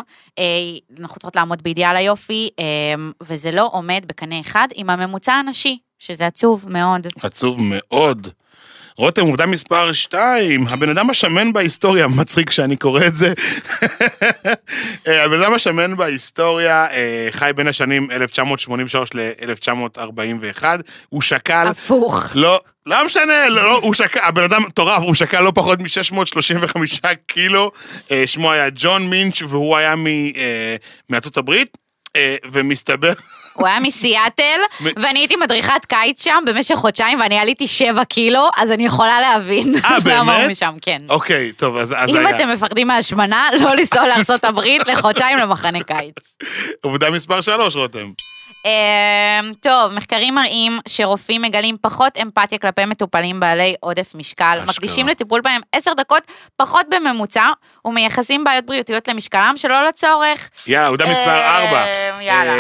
[1.00, 2.50] אנחנו צריכות לעמוד באידיאל היופי,
[3.24, 7.08] וזה לא עומד בקנה אחד עם הממוצע הנשי, שזה עצוב מאוד.
[7.24, 8.28] עצוב מאוד.
[9.00, 13.34] רותם, עובדה מספר 2, הבן אדם השמן בהיסטוריה, מצחיק שאני קורא את זה.
[15.08, 20.64] אה, הבן אדם השמן בהיסטוריה אה, חי בין השנים 1983 ל-1941,
[21.10, 22.32] הוא שקל, הפוך.
[22.36, 27.72] לא, לא משנה, לא, הוא שקל, הבן אדם מטורף, הוא שקל לא פחות מ-635 קילו,
[28.12, 29.96] אה, שמו היה ג'ון מינץ' והוא היה
[31.10, 31.78] מארצות הברית,
[32.52, 33.14] ומסתבר...
[33.60, 38.72] הוא היה מסיאטל, ואני הייתי מדריכת קיץ שם במשך חודשיים, ואני עליתי שבע קילו, אז
[38.72, 40.52] אני יכולה להבין אה, למה הוא באמת?
[40.52, 40.98] משם, כן.
[41.10, 42.30] אוקיי, טוב, אז, אז אם היה.
[42.30, 46.16] אתם מפחדים מהשמנה, לא לנסוע לארה"ב לחודשיים למחנה קיץ.
[46.82, 48.12] עובדה מספר 3, רותם.
[48.66, 54.60] אמ, טוב, מחקרים מראים שרופאים מגלים פחות אמפתיה כלפי מטופלים בעלי עודף משקל.
[54.68, 56.24] מקדישים לטיפול בהם עשר דקות
[56.58, 57.48] פחות בממוצע,
[57.86, 60.50] ומייחסים בעיות בריאותיות למשקלם שלא לצורך.
[60.68, 61.86] יאללה, עובדה מספר אה, 4.
[62.22, 62.54] יאללה.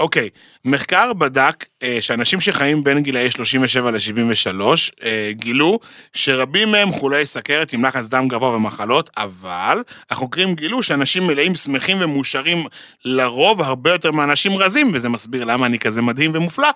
[0.00, 0.28] אוקיי,
[0.64, 4.60] מחקר בדק אה, שאנשים שחיים בין גילאי 37 ל-73
[5.04, 5.78] אה, גילו
[6.12, 11.96] שרבים מהם חולי סכרת עם לחץ דם גבוה ומחלות, אבל החוקרים גילו שאנשים מלאים שמחים
[12.00, 12.66] ומאושרים
[13.04, 16.68] לרוב הרבה יותר מאנשים רזים, וזה מסביר למה אני כזה מדהים ומופלא.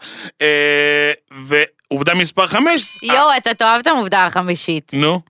[0.43, 4.91] אה, ועובדה מספר 5, יואו, אתה תאהב את העובדה החמישית.
[4.93, 5.21] נו,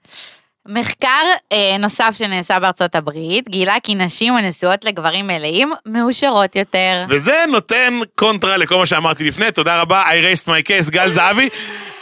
[0.69, 7.05] מחקר אה, נוסף שנעשה בארצות הברית גילה כי נשים הנשואות לגברים מלאים מאושרות יותר.
[7.09, 11.49] וזה נותן קונטרה לכל מה שאמרתי לפני, תודה רבה, I raised my case, גל זהבי.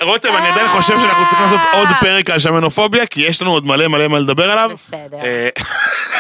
[0.03, 3.67] רותם, אני עדיין חושב שאנחנו צריכים לעשות עוד פרק על שמנופוביה, כי יש לנו עוד
[3.67, 4.71] מלא מלא מה לדבר עליו.
[4.75, 5.19] בסדר.
[5.19, 5.49] אה,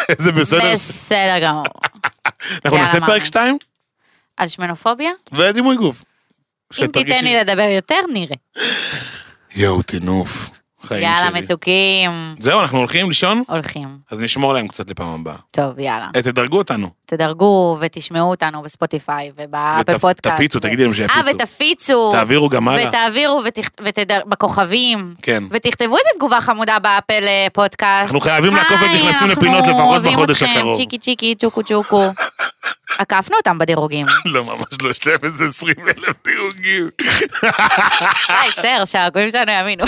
[0.24, 0.74] זה בסדר?
[0.74, 1.64] בסדר גמור.
[2.64, 2.98] אנחנו נעשה.
[3.06, 3.58] פרק 2
[4.36, 5.10] על שמנופוביה?
[5.32, 6.04] ודימוי גוף.
[6.78, 8.36] אם תיתן לי לדבר יותר, נראה.
[9.56, 10.59] יואו, טינוף.
[10.90, 11.40] חיים יאללה, שלי.
[11.40, 12.34] מתוקים.
[12.38, 13.42] זהו, אנחנו הולכים לישון?
[13.48, 13.88] הולכים.
[14.10, 15.36] אז נשמור להם קצת לפעם הבאה.
[15.50, 16.08] טוב, יאללה.
[16.16, 16.90] אה, תדרגו אותנו.
[17.06, 20.26] תדרגו ותשמעו אותנו בספוטיפיי ובפודקאסט.
[20.26, 21.30] ותפיצו, תגידי להם אה, שיפיצו.
[21.34, 22.12] ותפיצו.
[22.12, 22.88] תעבירו גם הלאה.
[22.88, 23.42] ותעבירו
[23.82, 24.20] ותדר...
[24.26, 25.14] בכוכבים.
[25.22, 25.44] כן.
[25.50, 28.04] ותכתבו איזה תגובה חמודה באפל אה, פודקאסט.
[28.04, 30.76] אנחנו חייבים לעקוף את היי, נכנסים אנחנו לפינות לפחות בחודש הקרוב.
[30.76, 32.02] צ'יקי צ'יקי, צ'וקו צ'וקו.
[33.00, 34.06] עקפנו אותם בדירוגים.
[34.34, 36.90] לא, ממש לא, יש להם איזה 20 אלף דירוגים.
[38.28, 39.84] די, בסדר, שהגויים שלנו יאמינו.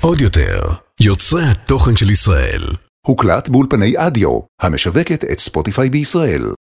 [0.00, 0.60] עוד יותר,
[1.00, 2.62] יוצרי התוכן של ישראל.
[3.06, 6.52] הוקלט באולפני אדיו, המשווקת את ספוטיפיי בישראל.